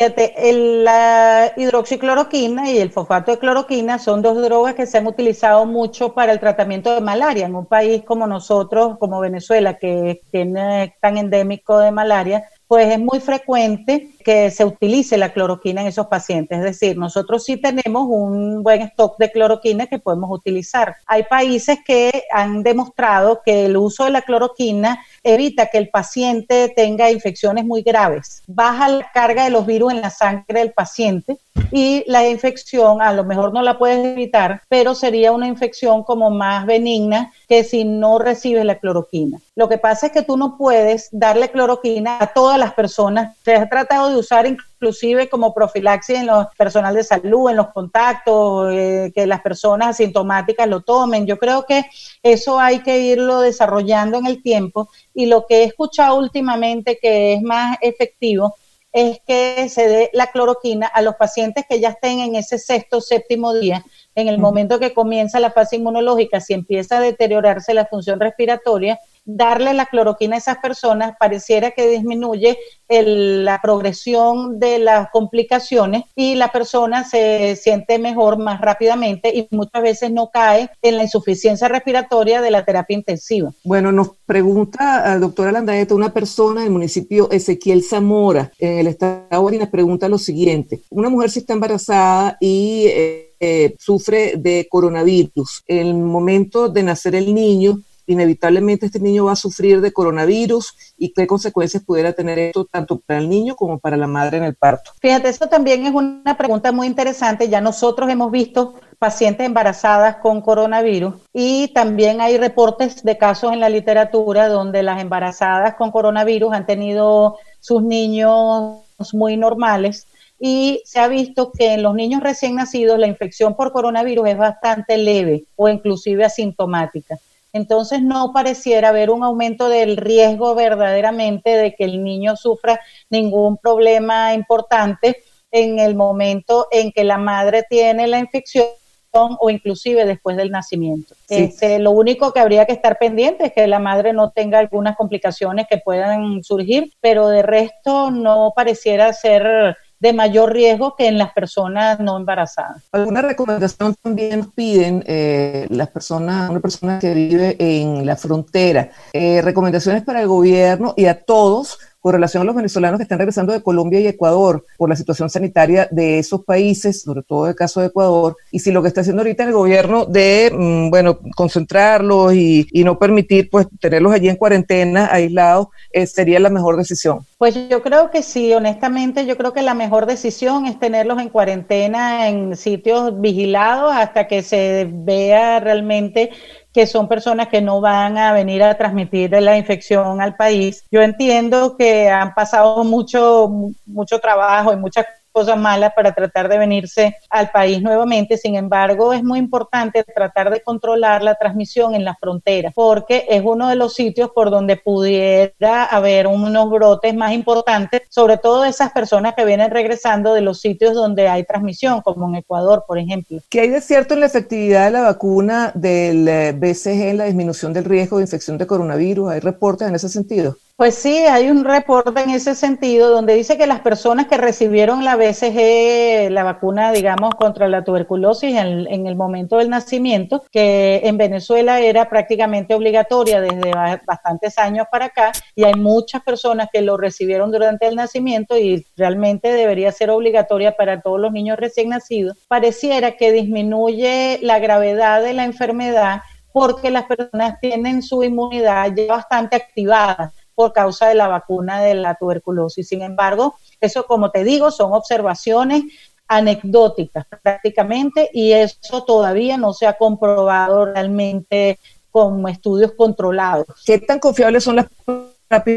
la 0.55 1.53
hidroxicloroquina 1.57 2.71
y 2.71 2.79
el 2.79 2.91
fosfato 2.91 3.33
de 3.33 3.39
cloroquina 3.39 3.99
son 3.99 4.23
dos 4.23 4.41
drogas 4.43 4.75
que 4.75 4.87
se 4.87 4.99
han 4.99 5.07
utilizado 5.07 5.67
mucho 5.67 6.15
para 6.15 6.33
el 6.33 6.41
tratamiento 6.41 6.95
de 6.95 7.01
malaria. 7.01 7.47
En 7.47 7.55
un 7.55 7.67
país 7.67 8.05
como 8.05 8.27
nosotros, 8.27 8.99
como 8.99 9.21
Venezuela, 9.21 9.79
que 9.79 10.21
tiene 10.31 10.97
tan 11.01 11.19
endémico 11.19 11.79
de 11.79 11.91
malaria 11.91 12.45
pues 12.69 12.93
es 12.93 13.01
muy 13.01 13.19
frecuente 13.19 14.11
que 14.23 14.51
se 14.51 14.65
utilice 14.65 15.17
la 15.17 15.33
cloroquina 15.33 15.81
en 15.81 15.87
esos 15.87 16.07
pacientes. 16.07 16.59
Es 16.59 16.65
decir, 16.65 16.99
nosotros 16.99 17.43
sí 17.43 17.57
tenemos 17.57 18.07
un 18.09 18.63
buen 18.63 18.83
stock 18.83 19.17
de 19.19 19.33
cloroquina 19.33 19.87
que 19.87 19.99
podemos 19.99 20.31
utilizar. 20.31 20.97
Hay 21.07 21.23
países 21.23 21.79
que 21.85 22.25
han 22.31 22.63
demostrado 22.63 23.41
que 23.43 23.65
el 23.65 23.77
uso 23.79 24.05
de 24.05 24.11
la 24.11 24.21
cloroquina 24.21 25.03
evita 25.23 25.69
que 25.69 25.79
el 25.79 25.89
paciente 25.89 26.71
tenga 26.77 27.11
infecciones 27.11 27.65
muy 27.65 27.81
graves, 27.81 28.43
baja 28.47 28.89
la 28.89 29.11
carga 29.13 29.45
de 29.45 29.51
los 29.51 29.65
virus 29.65 29.93
en 29.95 30.03
la 30.03 30.11
sangre 30.11 30.61
del 30.61 30.73
paciente 30.73 31.39
y 31.71 32.05
la 32.07 32.29
infección 32.29 33.03
a 33.03 33.12
lo 33.12 33.25
mejor 33.25 33.53
no 33.53 33.62
la 33.62 33.79
puedes 33.79 34.05
evitar, 34.05 34.62
pero 34.68 34.94
sería 34.94 35.33
una 35.33 35.47
infección 35.47 36.03
como 36.03 36.31
más 36.31 36.66
benigna 36.66 37.33
que 37.49 37.64
si 37.64 37.85
no 37.85 38.18
recibes 38.18 38.64
la 38.64 38.79
cloroquina. 38.79 39.38
Lo 39.55 39.68
que 39.68 39.79
pasa 39.79 40.07
es 40.07 40.12
que 40.12 40.23
tú 40.23 40.37
no 40.37 40.57
puedes 40.57 41.09
darle 41.12 41.51
cloroquina 41.51 42.18
a 42.21 42.29
todas 42.29 42.59
las 42.59 42.75
personas. 42.75 43.37
Se 43.44 43.55
ha 43.55 43.68
tratado 43.68 44.11
de 44.11 44.16
usar 44.16 44.47
inclusive 44.47 45.29
como 45.29 45.53
profilaxis 45.53 46.16
en 46.16 46.27
los 46.27 46.47
personal 46.57 46.94
de 46.94 47.05
salud, 47.05 47.51
en 47.51 47.57
los 47.57 47.68
contactos, 47.68 48.73
eh, 48.73 49.12
que 49.14 49.27
las 49.27 49.40
personas 49.40 49.88
asintomáticas 49.88 50.68
lo 50.68 50.81
tomen. 50.81 51.27
Yo 51.27 51.38
creo 51.38 51.64
que 51.66 51.85
eso 52.23 52.59
hay 52.61 52.81
que 52.81 53.01
irlo 53.01 53.40
desarrollando 53.40 54.18
en 54.18 54.27
el 54.27 54.42
tiempo 54.42 54.88
y 55.14 55.27
lo 55.27 55.47
que 55.47 55.62
he 55.62 55.64
escuchado 55.64 56.16
últimamente 56.16 56.99
que 57.01 57.35
es 57.35 57.42
más 57.42 57.77
efectivo 57.81 58.55
es 58.92 59.20
que 59.27 59.68
se 59.68 59.88
dé 59.88 60.11
la 60.12 60.29
cloroquina 60.29 60.87
a 60.87 61.03
los 61.03 61.16
pacientes 61.16 61.64
que 61.68 61.81
ya 61.81 61.90
estén 61.90 62.20
en 62.20 62.35
ese 62.35 62.59
sexto, 62.59 63.01
séptimo 63.01 63.55
día, 63.55 63.85
en 64.14 64.29
el 64.29 64.38
momento 64.38 64.79
que 64.79 64.94
comienza 64.94 65.40
la 65.40 65.51
fase 65.51 65.77
inmunológica, 65.77 66.40
si 66.40 66.55
empieza 66.55 66.98
a 66.98 67.01
deteriorarse 67.01 67.74
la 67.74 67.87
función 67.87 68.18
respiratoria, 68.18 68.98
darle 69.29 69.75
la 69.75 69.87
cloroquina 69.87 70.37
a 70.37 70.38
esas 70.38 70.59
personas 70.59 71.14
pareciera 71.21 71.73
que 71.73 71.87
disminuye 71.87 72.57
la 72.88 73.61
progresión 73.62 74.59
de 74.59 74.79
las 74.79 75.11
complicaciones 75.11 76.05
y 76.17 76.35
la 76.37 76.51
persona 76.51 77.05
se 77.05 77.55
siente 77.57 77.99
mejor 77.99 78.38
más 78.38 78.62
rápidamente 78.62 79.31
y 79.37 79.47
muchas 79.51 79.83
veces 79.83 80.11
no 80.11 80.31
cae 80.33 80.71
en 80.81 80.97
la 80.97 81.03
insuficiencia 81.03 81.69
respiratoria 81.69 82.41
de 82.41 82.51
la 82.51 82.64
terapia 82.64 82.97
intensiva. 82.97 83.53
Bueno, 83.62 83.93
nos 83.93 84.12
pregunta, 84.25 85.14
eh, 85.14 85.19
doctora 85.19 85.53
Landaeta, 85.53 85.95
una 85.95 86.14
persona 86.14 86.62
del 86.62 86.71
municipio 86.71 87.31
Ezequiel 87.31 87.83
Zamora, 87.83 88.51
en 88.59 88.79
el 88.79 88.87
estado 88.87 89.51
de 89.51 89.59
nos 89.59 89.69
pregunta 89.69 90.09
lo 90.09 90.17
siguiente. 90.17 90.81
Una 90.88 91.11
mujer 91.11 91.31
si 91.31 91.41
está 91.41 91.53
embarazada 91.53 92.38
y 92.41 92.87
eh, 92.87 93.35
eh, 93.41 93.77
sufre 93.79 94.35
de 94.37 94.67
coronavirus. 94.69 95.62
En 95.67 95.87
el 95.87 95.95
momento 95.95 96.69
de 96.69 96.83
nacer 96.83 97.14
el 97.14 97.33
niño, 97.33 97.81
inevitablemente 98.09 98.87
este 98.87 98.99
niño 99.01 99.27
va 99.27 99.33
a 99.33 99.37
sufrir 99.37 99.81
de 99.81 99.92
coronavirus 99.92 100.75
y 100.97 101.12
qué 101.12 101.27
consecuencias 101.27 101.85
pudiera 101.85 102.12
tener 102.12 102.38
esto 102.38 102.64
tanto 102.64 102.99
para 102.99 103.21
el 103.21 103.29
niño 103.29 103.55
como 103.55 103.79
para 103.79 103.97
la 103.97 104.07
madre 104.07 104.38
en 104.38 104.44
el 104.44 104.55
parto. 104.55 104.92
Fíjate, 105.01 105.29
eso 105.29 105.47
también 105.47 105.87
es 105.87 105.92
una 105.92 106.37
pregunta 106.37 106.73
muy 106.73 106.87
interesante. 106.87 107.49
Ya 107.49 107.61
nosotros 107.61 108.11
hemos 108.11 108.33
visto 108.33 108.75
pacientes 108.99 109.47
embarazadas 109.47 110.16
con 110.16 110.40
coronavirus 110.40 111.14
y 111.33 111.68
también 111.68 112.21
hay 112.21 112.38
reportes 112.38 113.03
de 113.05 113.18
casos 113.18 113.53
en 113.53 113.61
la 113.61 113.68
literatura 113.68 114.49
donde 114.49 114.83
las 114.83 115.01
embarazadas 115.01 115.75
con 115.75 115.90
coronavirus 115.90 116.53
han 116.53 116.66
tenido 116.66 117.37
sus 117.61 117.83
niños 117.83 118.83
muy 119.12 119.37
normales 119.37 120.07
y 120.40 120.83
se 120.85 121.01
ha 121.01 121.09
visto 121.09 121.51
que 121.53 121.75
en 121.75 121.83
los 121.83 121.94
niños 121.94 122.23
recién 122.23 122.55
nacidos 122.55 122.99
la 122.99 123.07
infección 123.07 123.55
por 123.55 123.73
coronavirus 123.73 124.29
es 124.29 124.38
bastante 124.38 124.97
leve 124.97 125.44
o 125.57 125.68
inclusive 125.68 126.25
asintomática. 126.25 127.18
Entonces 127.53 128.03
no 128.03 128.33
pareciera 128.33 128.91
haber 128.91 129.11
un 129.11 129.25
aumento 129.25 129.69
del 129.69 129.97
riesgo 129.97 130.55
verdaderamente 130.55 131.51
de 131.51 131.75
que 131.75 131.85
el 131.85 132.05
niño 132.05 132.37
sufra 132.37 132.81
ningún 133.11 133.57
problema 133.57 134.35
importante 134.35 135.23
en 135.51 135.79
el 135.79 135.95
momento 135.95 136.67
en 136.71 136.93
que 136.93 137.05
la 137.05 137.19
madre 137.19 137.65
tiene 137.69 138.07
la 138.07 138.19
infección 138.19 138.67
o 139.13 139.51
inclusive 139.51 140.05
después 140.05 140.37
del 140.37 140.51
nacimiento. 140.51 141.15
Este, 141.29 141.79
lo 141.79 141.91
único 141.93 142.33
que 142.33 142.41
habría 142.41 142.67
que 142.67 142.73
estar 142.73 142.99
pendiente 142.99 143.47
es 143.47 143.53
que 143.53 143.67
la 143.67 143.79
madre 143.79 144.13
no 144.13 144.31
tenga 144.31 144.59
algunas 144.59 144.97
complicaciones 144.97 145.67
que 145.69 145.79
puedan 145.79 146.43
surgir, 146.43 146.93
pero 147.01 147.29
de 147.29 147.43
resto 147.43 148.11
no 148.11 148.53
pareciera 148.55 149.13
ser 149.13 149.77
de 150.01 150.13
mayor 150.13 150.53
riesgo 150.53 150.95
que 150.97 151.09
en 151.09 151.19
las 151.19 151.33
personas 151.33 151.99
no 152.01 152.17
embarazadas. 152.17 152.83
¿Alguna 152.93 153.23
recomendación 153.23 153.95
también 154.03 154.51
piden 154.53 155.03
eh, 155.07 155.67
las 155.71 155.89
personas, 155.89 156.51
una 156.51 156.61
persona 156.61 156.99
que 156.99 157.15
vive 157.15 157.57
en 157.59 158.07
la 158.07 158.17
frontera? 158.17 158.91
Eh, 159.13 159.43
recomendaciones 159.43 160.03
para 160.03 160.21
el 160.21 160.29
gobierno 160.29 160.95
y 160.97 161.07
a 161.07 161.21
todos 161.21 161.79
con 162.01 162.13
relación 162.13 162.43
a 162.43 162.45
los 162.45 162.55
venezolanos 162.55 162.99
que 162.99 163.03
están 163.03 163.19
regresando 163.19 163.53
de 163.53 163.63
Colombia 163.63 164.01
y 164.01 164.07
Ecuador 164.07 164.65
por 164.77 164.89
la 164.89 164.97
situación 164.97 165.31
sanitaria 165.31 165.89
de 165.91 166.19
esos 166.19 166.45
países, 166.45 167.03
sobre 167.03 167.23
todo 167.23 167.49
el 167.49 167.55
caso 167.55 167.81
de 167.81 167.89
Ecuador, 167.89 168.37
y 168.51 168.61
si 168.61 168.71
lo 168.71 168.83
que 168.83 168.89
está 168.89 169.01
haciendo 169.01 169.23
ahorita 169.23 169.45
el 169.45 169.53
gobierno 169.53 170.05
de, 170.05 170.53
mm, 170.55 170.91
bueno, 170.91 171.19
concentrarlos 171.35 172.35
y, 172.35 172.67
no 172.89 172.99
permitir, 172.99 173.51
pues, 173.51 173.67
tenerlos 173.81 174.13
allí 174.13 174.29
en 174.29 174.37
cuarentena, 174.37 175.09
aislados, 175.13 175.69
eh, 175.93 176.07
sería 176.07 176.41
la 176.41 176.49
mejor 176.49 176.77
decisión. 176.77 177.27
Pues 177.37 177.55
yo 177.69 177.83
creo 177.83 178.11
que 178.11 178.23
sí, 178.23 178.53
honestamente, 178.55 179.27
yo 179.27 179.37
creo 179.37 179.53
que 179.53 179.63
la 179.63 179.75
mejor 179.75 180.07
decisión 180.07 180.67
es 180.67 180.79
tenerlos 180.79 181.21
en 181.21 181.29
cuarentena 181.29 182.29
en 182.29 182.57
sitios 182.57 183.21
vigilados 183.21 183.93
hasta 183.95 184.27
que 184.27 184.43
se 184.43 184.89
vea 184.91 185.61
realmente 185.61 186.31
que 186.73 186.87
son 186.87 187.09
personas 187.09 187.49
que 187.49 187.61
no 187.61 187.81
van 187.81 188.19
a 188.19 188.33
venir 188.33 188.63
a 188.63 188.77
transmitir 188.77 189.31
la 189.31 189.57
infección 189.57 190.21
al 190.21 190.37
país. 190.37 190.85
Yo 190.91 191.03
entiendo 191.03 191.77
que 191.77 192.09
han 192.09 192.35
pasado 192.35 192.85
mucho, 192.85 193.49
mucho 193.87 194.19
trabajo 194.19 194.73
y 194.73 194.77
muchas 194.77 195.07
cosas 195.33 195.59
malas 195.59 195.93
para 195.95 196.12
tratar 196.12 196.49
de 196.49 196.59
venirse 196.59 197.17
al 197.31 197.51
país 197.51 197.83
nuevamente. 197.83 198.37
Sin 198.37 198.57
embargo, 198.57 199.12
es 199.12 199.23
muy 199.23 199.38
importante 199.38 200.05
tratar 200.05 200.51
de 200.51 200.61
controlar 200.61 201.23
la 201.23 201.35
transmisión 201.35 201.95
en 201.95 202.05
las 202.05 202.19
fronteras, 202.19 202.73
porque 202.75 203.27
es 203.29 203.43
uno 203.45 203.69
de 203.69 203.77
los 203.77 203.95
sitios 203.95 204.31
por 204.31 204.51
donde 204.51 204.77
pudiera 204.77 205.85
haber 205.85 206.27
unos 206.27 206.71
brotes 206.71 207.14
más 207.14 207.33
importantes, 207.33 208.03
sobre 208.09 208.37
todo 208.38 208.64
esas 208.64 208.93
personas 208.93 209.35
que 209.35 209.45
vienen 209.45 209.71
regresando 209.71 210.35
de 210.35 210.41
los 210.41 210.61
sitios 210.61 210.95
donde 210.95 211.29
hay 211.29 211.45
transmisión, 211.45 212.01
como 212.03 212.29
en 212.29 212.37
Ecuador, 212.37 212.85
por 212.87 212.99
ejemplo. 212.99 213.38
¿Qué 213.49 213.61
hay 213.61 213.69
de 213.69 213.81
cierto 213.81 214.14
en 214.14 214.21
la 214.21 214.27
efectividad 214.27 214.87
de 214.87 214.91
la 214.91 215.03
vacuna 215.03 215.73
del 215.75 216.27
eh, 216.29 216.53
BCG 216.53 217.09
en 217.09 217.19
la 217.19 217.25
disminución 217.25 217.73
del 217.73 217.85
riesgo 217.85 218.19
de 218.19 218.25
infección 218.25 218.59
de 218.59 218.67
coronavirus? 218.67 219.31
¿Hay 219.31 219.41
reportes 219.41 219.88
en 219.88 219.95
ese 219.95 220.09
sentido? 220.09 220.57
Pues 220.79 220.95
sí, 220.95 221.17
hay 221.27 221.51
un 221.51 221.64
reporte 221.64 222.21
en 222.21 222.31
ese 222.31 222.55
sentido 222.55 223.11
donde 223.11 223.35
dice 223.35 223.59
que 223.59 223.67
las 223.67 223.81
personas 223.81 224.29
que 224.29 224.37
recibieron 224.37 225.05
la 225.05 225.17
BCG, 225.17 226.31
la 226.31 226.45
vacuna, 226.45 226.93
digamos, 226.93 227.35
contra 227.35 227.67
la 227.67 227.83
tuberculosis 227.83 228.55
en, 228.55 229.07
el 229.09 229.17
momento 229.17 229.57
del 229.57 229.71
nacimiento, 229.71 230.45
que 230.53 231.01
en 231.03 231.17
Venezuela 231.19 231.81
era 231.81 232.09
prácticamente 232.09 232.75
obligatoria 232.75 233.41
desde 233.41 233.73
bastantes 234.07 234.57
años 234.57 234.87
para 234.88 235.07
acá, 235.07 235.33
y 235.57 235.64
hay 235.64 235.75
muchas 235.75 236.23
personas 236.23 236.69
que 236.73 236.81
lo 236.81 236.97
recibieron 236.97 237.51
durante 237.51 237.88
el 237.88 237.97
nacimiento 237.97 238.57
y 238.57 238.87
realmente 238.97 239.53
debería 239.53 239.91
ser 239.91 240.11
obligatoria 240.11 240.77
para 240.77 241.01
todos 241.01 241.19
los 241.19 241.33
niños 241.33 241.59
recién 241.59 241.88
nacidos, 241.88 242.37
pareciera 242.47 243.17
que 243.17 243.33
disminuye 243.33 244.38
la 244.43 244.61
gravedad 244.61 245.25
de 245.25 245.33
la 245.33 245.43
enfermedad 245.43 246.21
porque 246.53 246.91
las 246.91 247.05
personas 247.05 247.59
tienen 247.61 248.01
su 248.01 248.23
inmunidad 248.23 248.93
ya 248.95 249.07
bastante 249.09 249.57
activada 249.57 250.33
por 250.59 250.73
causa 250.73 251.07
de 251.07 251.14
la 251.14 251.29
vacuna 251.29 251.81
de 251.81 251.94
la 251.94 252.16
tuberculosis. 252.16 252.88
Sin 252.88 253.03
embargo, 253.03 253.55
eso, 253.81 254.07
como 254.09 254.33
te 254.33 254.42
digo, 254.42 254.73
son 254.73 254.92
observaciones 254.92 255.85
anecdóticas 256.27 257.27
prácticamente 257.44 258.29
y 258.33 258.51
eso 258.51 259.05
todavía 259.05 259.57
no 259.57 259.73
se 259.73 259.87
ha 259.87 259.92
comprobado 259.92 260.87
realmente 260.87 261.79
con 262.11 262.49
estudios 262.49 262.90
controlados. 262.97 263.68
¿Qué 263.87 264.01
tan 264.01 264.18
confiables 264.18 264.64
son 264.64 264.75
las 264.75 264.88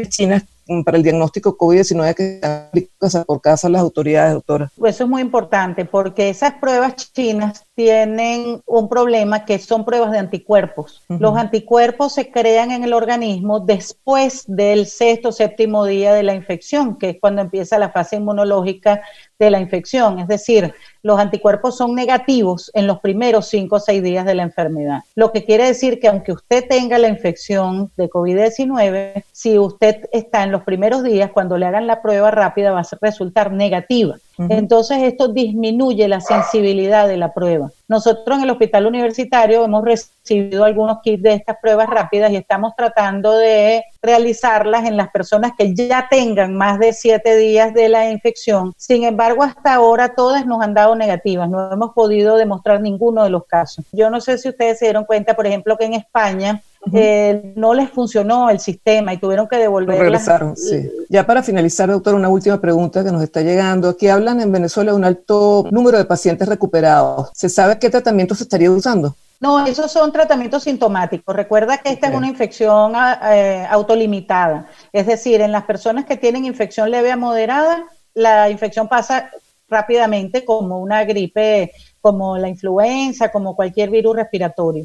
chinas 0.08 0.42
para 0.84 0.96
el 0.96 1.02
diagnóstico 1.02 1.56
COVID-19 1.56 2.14
que 2.14 2.40
aplican 2.42 3.24
por 3.24 3.40
casa 3.40 3.68
las 3.68 3.82
autoridades, 3.82 4.34
doctora? 4.34 4.70
Pues 4.76 4.94
eso 4.94 5.04
es 5.04 5.10
muy 5.10 5.22
importante 5.22 5.84
porque 5.84 6.28
esas 6.28 6.54
pruebas 6.54 7.12
chinas 7.12 7.64
tienen 7.74 8.62
un 8.66 8.88
problema 8.88 9.44
que 9.44 9.58
son 9.58 9.84
pruebas 9.84 10.12
de 10.12 10.18
anticuerpos. 10.18 11.02
Los 11.08 11.36
anticuerpos 11.36 12.14
se 12.14 12.30
crean 12.30 12.70
en 12.70 12.84
el 12.84 12.92
organismo 12.92 13.60
después 13.60 14.44
del 14.46 14.86
sexto 14.86 15.32
séptimo 15.32 15.84
día 15.84 16.14
de 16.14 16.22
la 16.22 16.34
infección, 16.34 16.96
que 16.96 17.10
es 17.10 17.16
cuando 17.20 17.42
empieza 17.42 17.78
la 17.78 17.90
fase 17.90 18.16
inmunológica 18.16 19.02
de 19.44 19.50
la 19.50 19.60
infección. 19.60 20.18
Es 20.18 20.28
decir, 20.28 20.74
los 21.02 21.18
anticuerpos 21.18 21.76
son 21.76 21.94
negativos 21.94 22.70
en 22.74 22.86
los 22.86 23.00
primeros 23.00 23.48
cinco 23.48 23.76
o 23.76 23.80
seis 23.80 24.02
días 24.02 24.24
de 24.24 24.34
la 24.34 24.42
enfermedad. 24.42 25.00
Lo 25.14 25.32
que 25.32 25.44
quiere 25.44 25.66
decir 25.66 25.98
que 25.98 26.08
aunque 26.08 26.32
usted 26.32 26.64
tenga 26.68 26.98
la 26.98 27.08
infección 27.08 27.90
de 27.96 28.08
COVID-19, 28.08 29.24
si 29.32 29.58
usted 29.58 30.08
está 30.12 30.44
en 30.44 30.52
los 30.52 30.62
primeros 30.62 31.02
días, 31.02 31.30
cuando 31.32 31.58
le 31.58 31.66
hagan 31.66 31.86
la 31.86 32.02
prueba 32.02 32.30
rápida 32.30 32.72
va 32.72 32.80
a 32.80 32.98
resultar 33.00 33.52
negativa. 33.52 34.16
Entonces 34.38 35.02
esto 35.02 35.28
disminuye 35.28 36.08
la 36.08 36.20
sensibilidad 36.20 37.06
de 37.06 37.16
la 37.16 37.32
prueba. 37.32 37.70
Nosotros 37.88 38.38
en 38.38 38.44
el 38.44 38.50
hospital 38.50 38.86
universitario 38.86 39.64
hemos 39.64 39.84
recibido 39.84 40.64
algunos 40.64 40.98
kits 41.02 41.22
de 41.22 41.34
estas 41.34 41.58
pruebas 41.60 41.88
rápidas 41.88 42.30
y 42.30 42.36
estamos 42.36 42.74
tratando 42.76 43.36
de 43.36 43.84
realizarlas 44.00 44.86
en 44.86 44.96
las 44.96 45.10
personas 45.10 45.52
que 45.56 45.74
ya 45.74 46.08
tengan 46.10 46.56
más 46.56 46.78
de 46.78 46.92
siete 46.92 47.36
días 47.36 47.74
de 47.74 47.88
la 47.88 48.10
infección. 48.10 48.72
Sin 48.76 49.04
embargo, 49.04 49.42
hasta 49.42 49.74
ahora 49.74 50.14
todas 50.14 50.46
nos 50.46 50.62
han 50.62 50.74
dado 50.74 50.96
negativas. 50.96 51.48
No 51.48 51.70
hemos 51.72 51.92
podido 51.92 52.36
demostrar 52.36 52.80
ninguno 52.80 53.24
de 53.24 53.30
los 53.30 53.44
casos. 53.46 53.84
Yo 53.92 54.10
no 54.10 54.20
sé 54.20 54.38
si 54.38 54.48
ustedes 54.48 54.78
se 54.78 54.86
dieron 54.86 55.04
cuenta, 55.04 55.34
por 55.34 55.46
ejemplo, 55.46 55.76
que 55.76 55.84
en 55.84 55.94
España 55.94 56.62
eh, 56.92 57.52
no 57.54 57.74
les 57.74 57.90
funcionó 57.90 58.50
el 58.50 58.58
sistema 58.58 59.14
y 59.14 59.18
tuvieron 59.18 59.46
que 59.46 59.56
devolver. 59.56 59.98
Regresaron, 59.98 60.56
sí. 60.56 60.90
Ya 61.08 61.24
para 61.24 61.42
finalizar, 61.42 61.88
doctor, 61.88 62.14
una 62.14 62.28
última 62.28 62.60
pregunta 62.60 63.04
que 63.04 63.12
nos 63.12 63.22
está 63.22 63.42
llegando. 63.42 63.88
Aquí 63.88 64.08
hablan 64.08 64.40
en 64.40 64.50
Venezuela 64.50 64.90
de 64.90 64.96
un 64.96 65.04
alto 65.04 65.66
número 65.70 65.98
de 65.98 66.04
pacientes 66.04 66.48
recuperados. 66.48 67.30
¿Se 67.34 67.48
sabe 67.48 67.78
qué 67.78 67.88
tratamiento 67.88 68.34
se 68.34 68.42
estaría 68.44 68.70
usando? 68.70 69.14
No, 69.38 69.64
esos 69.66 69.90
son 69.90 70.12
tratamientos 70.12 70.64
sintomáticos. 70.64 71.34
Recuerda 71.34 71.78
que 71.78 71.90
esta 71.90 72.08
es 72.08 72.14
una 72.14 72.28
infección 72.28 72.92
ah, 72.94 73.20
eh, 73.32 73.66
autolimitada. 73.68 74.68
Es 74.92 75.06
decir, 75.06 75.40
en 75.40 75.52
las 75.52 75.64
personas 75.64 76.04
que 76.04 76.16
tienen 76.16 76.44
infección 76.44 76.90
leve 76.90 77.10
a 77.10 77.16
moderada, 77.16 77.84
la 78.14 78.50
infección 78.50 78.88
pasa 78.88 79.30
rápidamente 79.68 80.44
como 80.44 80.78
una 80.78 81.04
gripe 81.04 81.72
como 82.02 82.36
la 82.36 82.48
influenza, 82.48 83.30
como 83.30 83.56
cualquier 83.56 83.88
virus 83.88 84.16
respiratorio. 84.16 84.84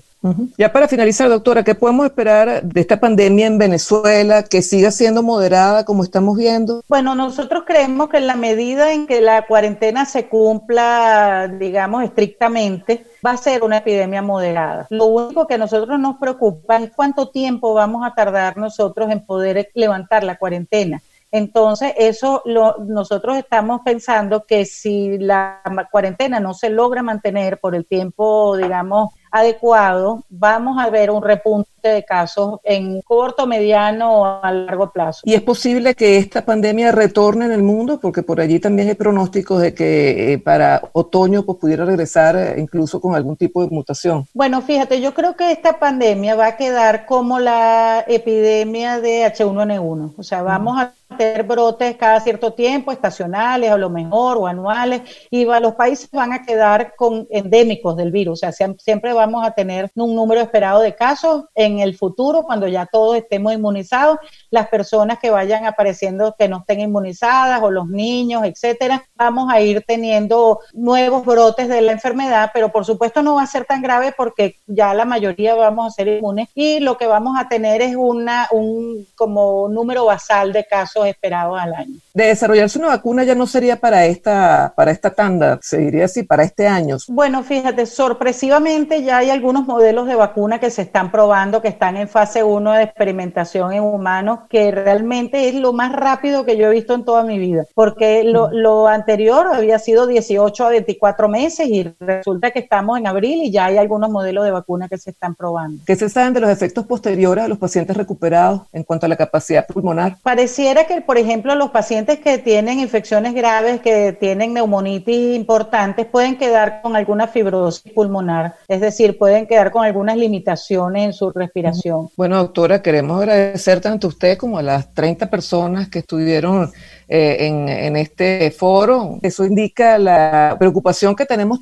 Ya 0.57 0.71
para 0.71 0.87
finalizar, 0.87 1.29
doctora, 1.29 1.63
¿qué 1.63 1.75
podemos 1.75 2.05
esperar 2.05 2.61
de 2.63 2.81
esta 2.81 2.99
pandemia 2.99 3.47
en 3.47 3.57
Venezuela? 3.57 4.43
¿Que 4.43 4.61
siga 4.61 4.91
siendo 4.91 5.23
moderada 5.23 5.83
como 5.83 6.03
estamos 6.03 6.37
viendo? 6.37 6.83
Bueno, 6.87 7.15
nosotros 7.15 7.63
creemos 7.65 8.09
que 8.09 8.17
en 8.17 8.27
la 8.27 8.35
medida 8.35 8.93
en 8.93 9.07
que 9.07 9.21
la 9.21 9.47
cuarentena 9.47 10.05
se 10.05 10.27
cumpla, 10.27 11.51
digamos, 11.59 12.03
estrictamente, 12.03 13.05
va 13.25 13.31
a 13.31 13.37
ser 13.37 13.63
una 13.63 13.77
epidemia 13.77 14.21
moderada. 14.21 14.87
Lo 14.89 15.05
único 15.05 15.47
que 15.47 15.55
a 15.55 15.57
nosotros 15.57 15.99
nos 15.99 16.17
preocupa 16.17 16.77
es 16.77 16.91
cuánto 16.95 17.29
tiempo 17.29 17.73
vamos 17.73 18.05
a 18.05 18.13
tardar 18.13 18.57
nosotros 18.57 19.09
en 19.11 19.25
poder 19.25 19.69
levantar 19.73 20.23
la 20.23 20.37
cuarentena. 20.37 21.01
Entonces, 21.37 21.93
eso 21.97 22.41
lo, 22.45 22.77
nosotros 22.79 23.37
estamos 23.37 23.81
pensando 23.85 24.45
que 24.45 24.65
si 24.65 25.17
la 25.17 25.61
cuarentena 25.91 26.39
no 26.39 26.53
se 26.53 26.69
logra 26.69 27.03
mantener 27.03 27.59
por 27.59 27.75
el 27.75 27.85
tiempo, 27.85 28.57
digamos, 28.57 29.11
adecuado, 29.31 30.23
vamos 30.29 30.77
a 30.79 30.89
ver 30.89 31.11
un 31.11 31.21
repunte 31.21 31.69
de 31.83 32.03
casos 32.03 32.59
en 32.63 33.01
corto, 33.01 33.47
mediano 33.47 34.21
o 34.21 34.25
a 34.25 34.51
largo 34.51 34.91
plazo. 34.91 35.21
¿Y 35.25 35.33
es 35.33 35.41
posible 35.41 35.95
que 35.95 36.17
esta 36.17 36.43
pandemia 36.43 36.91
retorne 36.91 37.45
en 37.45 37.51
el 37.51 37.63
mundo? 37.63 37.99
Porque 37.99 38.23
por 38.23 38.41
allí 38.41 38.59
también 38.59 38.89
hay 38.89 38.95
pronósticos 38.95 39.61
de 39.61 39.73
que 39.73 40.33
eh, 40.33 40.39
para 40.39 40.81
otoño 40.93 41.43
pues, 41.43 41.57
pudiera 41.59 41.85
regresar 41.85 42.35
eh, 42.35 42.55
incluso 42.57 42.99
con 42.99 43.15
algún 43.15 43.37
tipo 43.37 43.63
de 43.63 43.69
mutación. 43.69 44.25
Bueno, 44.33 44.61
fíjate, 44.61 45.01
yo 45.01 45.13
creo 45.13 45.35
que 45.35 45.51
esta 45.51 45.79
pandemia 45.79 46.35
va 46.35 46.47
a 46.47 46.57
quedar 46.57 47.05
como 47.05 47.39
la 47.39 48.03
epidemia 48.07 48.99
de 48.99 49.25
H1N1. 49.25 50.13
O 50.17 50.23
sea, 50.23 50.41
vamos 50.41 50.79
a 50.79 50.93
tener 51.15 51.43
brotes 51.43 51.95
cada 51.97 52.19
cierto 52.19 52.53
tiempo, 52.53 52.91
estacionales 52.91 53.71
a 53.71 53.77
lo 53.77 53.89
mejor 53.89 54.37
o 54.37 54.47
anuales, 54.47 55.01
y 55.29 55.45
los 55.45 55.75
países 55.75 56.09
van 56.11 56.33
a 56.33 56.43
quedar 56.43 56.95
con 56.95 57.27
endémicos 57.29 57.95
del 57.95 58.11
virus. 58.11 58.43
O 58.43 58.51
sea, 58.51 58.75
siempre 58.77 59.13
vamos 59.13 59.45
a 59.45 59.51
tener 59.51 59.91
un 59.95 60.15
número 60.15 60.41
esperado 60.41 60.81
de 60.81 60.95
casos 60.95 61.45
en 61.55 61.79
el 61.79 61.95
futuro, 61.95 62.43
cuando 62.43 62.67
ya 62.67 62.85
todos 62.85 63.17
estemos 63.17 63.53
inmunizados, 63.53 64.17
las 64.49 64.67
personas 64.67 65.19
que 65.19 65.29
vayan 65.29 65.65
apareciendo 65.65 66.35
que 66.37 66.47
no 66.47 66.59
estén 66.59 66.81
inmunizadas 66.81 67.61
o 67.61 67.71
los 67.71 67.87
niños, 67.87 68.43
etcétera, 68.45 69.05
vamos 69.15 69.51
a 69.51 69.61
ir 69.61 69.83
teniendo 69.87 70.59
nuevos 70.73 71.25
brotes 71.25 71.67
de 71.67 71.81
la 71.81 71.91
enfermedad, 71.91 72.51
pero 72.53 72.71
por 72.71 72.85
supuesto 72.85 73.21
no 73.21 73.35
va 73.35 73.43
a 73.43 73.47
ser 73.47 73.65
tan 73.65 73.81
grave 73.81 74.13
porque 74.15 74.55
ya 74.65 74.93
la 74.93 75.05
mayoría 75.05 75.55
vamos 75.55 75.87
a 75.87 75.91
ser 75.91 76.07
inmunes 76.07 76.49
y 76.53 76.79
lo 76.79 76.97
que 76.97 77.07
vamos 77.07 77.37
a 77.39 77.47
tener 77.47 77.81
es 77.81 77.95
una 77.95 78.47
un 78.51 79.05
como 79.15 79.67
número 79.69 80.05
basal 80.05 80.53
de 80.53 80.65
casos 80.65 80.96
esperados 81.05 81.59
al 81.59 81.73
año. 81.73 81.95
De 82.13 82.25
desarrollarse 82.25 82.79
una 82.79 82.89
vacuna 82.89 83.23
ya 83.23 83.35
no 83.35 83.45
sería 83.45 83.79
para 83.79 84.05
esta 84.05 84.73
para 84.75 84.91
esta 84.91 85.11
tanda, 85.11 85.59
se 85.61 85.77
diría 85.77 86.05
así, 86.05 86.23
para 86.23 86.43
este 86.43 86.67
año. 86.67 86.97
Bueno, 87.07 87.43
fíjate, 87.43 87.85
sorpresivamente 87.85 89.03
ya 89.03 89.17
hay 89.17 89.29
algunos 89.29 89.65
modelos 89.65 90.07
de 90.07 90.15
vacuna 90.15 90.59
que 90.59 90.69
se 90.69 90.81
están 90.81 91.11
probando, 91.11 91.61
que 91.61 91.67
están 91.67 91.97
en 91.97 92.07
fase 92.07 92.43
1 92.43 92.73
de 92.73 92.83
experimentación 92.83 93.73
en 93.73 93.83
humanos, 93.83 94.39
que 94.49 94.71
realmente 94.71 95.49
es 95.49 95.55
lo 95.55 95.73
más 95.73 95.93
rápido 95.93 96.45
que 96.45 96.57
yo 96.57 96.67
he 96.67 96.71
visto 96.71 96.93
en 96.93 97.05
toda 97.05 97.23
mi 97.23 97.39
vida, 97.39 97.65
porque 97.73 98.23
lo, 98.23 98.49
lo 98.51 98.87
anterior 98.87 99.47
había 99.53 99.79
sido 99.79 100.07
18 100.07 100.65
a 100.65 100.69
24 100.69 101.29
meses 101.29 101.67
y 101.67 101.93
resulta 101.99 102.51
que 102.51 102.59
estamos 102.59 102.97
en 102.97 103.07
abril 103.07 103.43
y 103.43 103.51
ya 103.51 103.65
hay 103.65 103.77
algunos 103.77 104.09
modelos 104.09 104.45
de 104.45 104.51
vacuna 104.51 104.87
que 104.87 104.97
se 104.97 105.11
están 105.11 105.35
probando. 105.35 105.83
¿Qué 105.85 105.95
se 105.95 106.09
saben 106.09 106.33
de 106.33 106.39
los 106.39 106.49
efectos 106.49 106.85
posteriores 106.85 107.45
a 107.45 107.47
los 107.47 107.57
pacientes 107.57 107.95
recuperados 107.95 108.61
en 108.73 108.83
cuanto 108.83 109.05
a 109.05 109.09
la 109.09 109.15
capacidad 109.15 109.65
pulmonar? 109.67 110.17
Pareciera 110.23 110.86
que, 110.87 111.01
por 111.01 111.17
ejemplo, 111.17 111.53
los 111.55 111.69
pacientes 111.71 112.19
que 112.19 112.37
tienen 112.37 112.79
infecciones 112.79 113.33
graves, 113.33 113.81
que 113.81 114.13
tienen 114.13 114.53
neumonitis 114.53 115.35
importantes, 115.35 116.05
pueden 116.05 116.37
quedar 116.37 116.81
con 116.81 116.95
alguna 116.95 117.27
fibrosis 117.27 117.91
pulmonar, 117.93 118.55
es 118.67 118.81
decir, 118.81 119.17
pueden 119.17 119.45
quedar 119.45 119.71
con 119.71 119.85
algunas 119.85 120.17
limitaciones 120.17 121.05
en 121.05 121.13
su 121.13 121.31
respiración. 121.31 122.09
Bueno, 122.17 122.37
doctora, 122.37 122.81
queremos 122.81 123.21
agradecer 123.21 123.81
tanto 123.81 124.07
a 124.07 124.09
usted 124.09 124.37
como 124.37 124.57
a 124.57 124.63
las 124.63 124.93
30 124.93 125.29
personas 125.29 125.89
que 125.89 125.99
estuvieron 125.99 126.71
eh, 127.07 127.37
en, 127.41 127.69
en 127.69 127.95
este 127.97 128.51
foro. 128.51 129.19
Eso 129.21 129.45
indica 129.45 129.97
la 129.97 130.55
preocupación 130.57 131.15
que 131.15 131.25
tenemos 131.25 131.59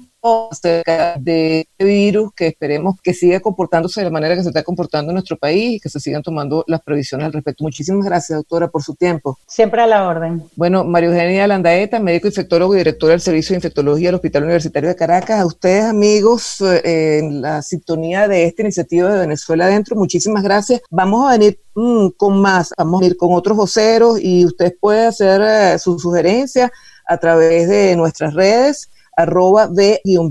acerca 0.52 1.16
de 1.20 1.62
este 1.62 1.84
virus 1.84 2.32
que 2.36 2.48
esperemos 2.48 2.96
que 3.02 3.14
siga 3.14 3.40
comportándose 3.40 4.02
de 4.02 4.06
la 4.06 4.12
manera 4.12 4.36
que 4.36 4.42
se 4.42 4.50
está 4.50 4.64
comportando 4.64 5.12
en 5.12 5.16
nuestro 5.16 5.38
país 5.38 5.76
y 5.76 5.80
que 5.80 5.90
se 5.90 6.00
sigan 6.00 6.24
tomando 6.24 6.64
las 6.68 6.82
previsiones 6.82 7.26
al 7.26 7.34
respecto. 7.34 7.64
Muchísimas 7.64 8.06
gracias, 8.06 8.38
doctora, 8.38 8.68
por 8.68 8.84
su 8.84 8.96
tiempo. 8.96 9.38
Siempre 9.48 9.82
a 9.82 9.88
la 9.88 10.08
orden. 10.08 10.44
Bueno, 10.56 10.84
María 10.84 11.10
Eugenia 11.10 11.48
Landaeta, 11.48 12.00
médico 12.00 12.28
infectólogo 12.28 12.74
y 12.76 12.80
directora 12.80 13.12
del 13.12 13.22
Servicio 13.22 13.54
de 13.54 13.58
Infectología 13.58 14.08
del 14.08 14.16
Hospital 14.16 14.44
Universitario 14.44 14.90
de 14.90 14.96
Caracas. 14.96 15.40
A 15.40 15.46
ustedes, 15.46 15.86
amigos, 15.86 16.62
eh, 16.62 17.20
en 17.20 17.42
la 17.42 17.62
sintonía 17.62 18.28
de 18.28 18.46
esta 18.46 18.64
iniciativa 18.64 19.14
de 19.14 19.20
Venezuela 19.20 19.66
Adentro, 19.66 19.96
muchísimas 19.96 20.44
gracias. 20.44 20.82
Vamos 20.90 21.28
a 21.28 21.38
venir 21.38 21.60
mm, 21.76 22.10
con 22.18 22.42
más, 22.42 22.74
vamos 22.78 23.02
a 23.02 23.06
ir 23.06 23.18
con 23.18 23.34
otros 23.34 23.58
voceros 23.58 24.20
y 24.22 24.46
ustedes 24.46 24.74
pueden 24.80 25.08
hacer 25.08 25.42
eh, 25.42 25.80
sus 25.80 26.02
sugerencias 26.02 26.72
a 27.08 27.18
través 27.18 27.70
de 27.70 27.96
nuestras 27.96 28.34
redes 28.34 28.90
arroba 29.15 29.69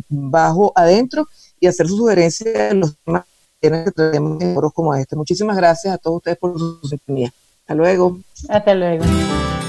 bajo 0.09 0.73
adentro 0.75 1.27
y 1.61 1.67
hacer 1.67 1.89
su 1.89 1.97
sugerencia 1.97 2.71
en 2.71 2.81
los 2.81 2.97
temas 3.05 3.25
que 3.61 3.71
traemos 3.95 4.41
en 4.43 4.55
foros 4.55 4.73
como 4.73 4.95
este. 4.95 5.17
Muchísimas 5.17 5.57
gracias 5.57 5.95
a 5.95 5.99
todos 5.99 6.19
ustedes 6.19 6.39
por 6.39 6.59
su 6.59 6.81
sintonía. 6.89 7.33
Hasta 7.61 7.75
luego. 7.75 8.19
Hasta 8.49 8.75
luego. 8.75 9.05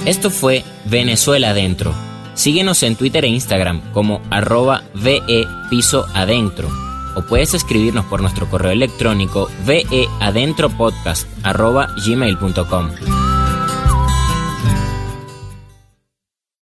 Esto 0.06 0.30
fue 0.30 0.64
Venezuela 0.86 1.52
Adentro. 1.52 1.94
Síguenos 2.34 2.84
en 2.84 2.96
Twitter 2.98 3.24
e 3.24 3.30
Instagram 3.30 3.94
como 3.94 4.22
arroba 4.30 4.84
VE 4.94 5.46
Piso 5.70 6.06
Adentro 6.14 6.68
o 7.16 7.22
puedes 7.22 7.54
escribirnos 7.54 8.06
por 8.06 8.22
nuestro 8.22 8.48
correo 8.50 8.72
electrónico 8.72 9.50
veadentropodcast 9.66 11.28
arroba 11.44 11.88
gmail.com. 12.06 13.35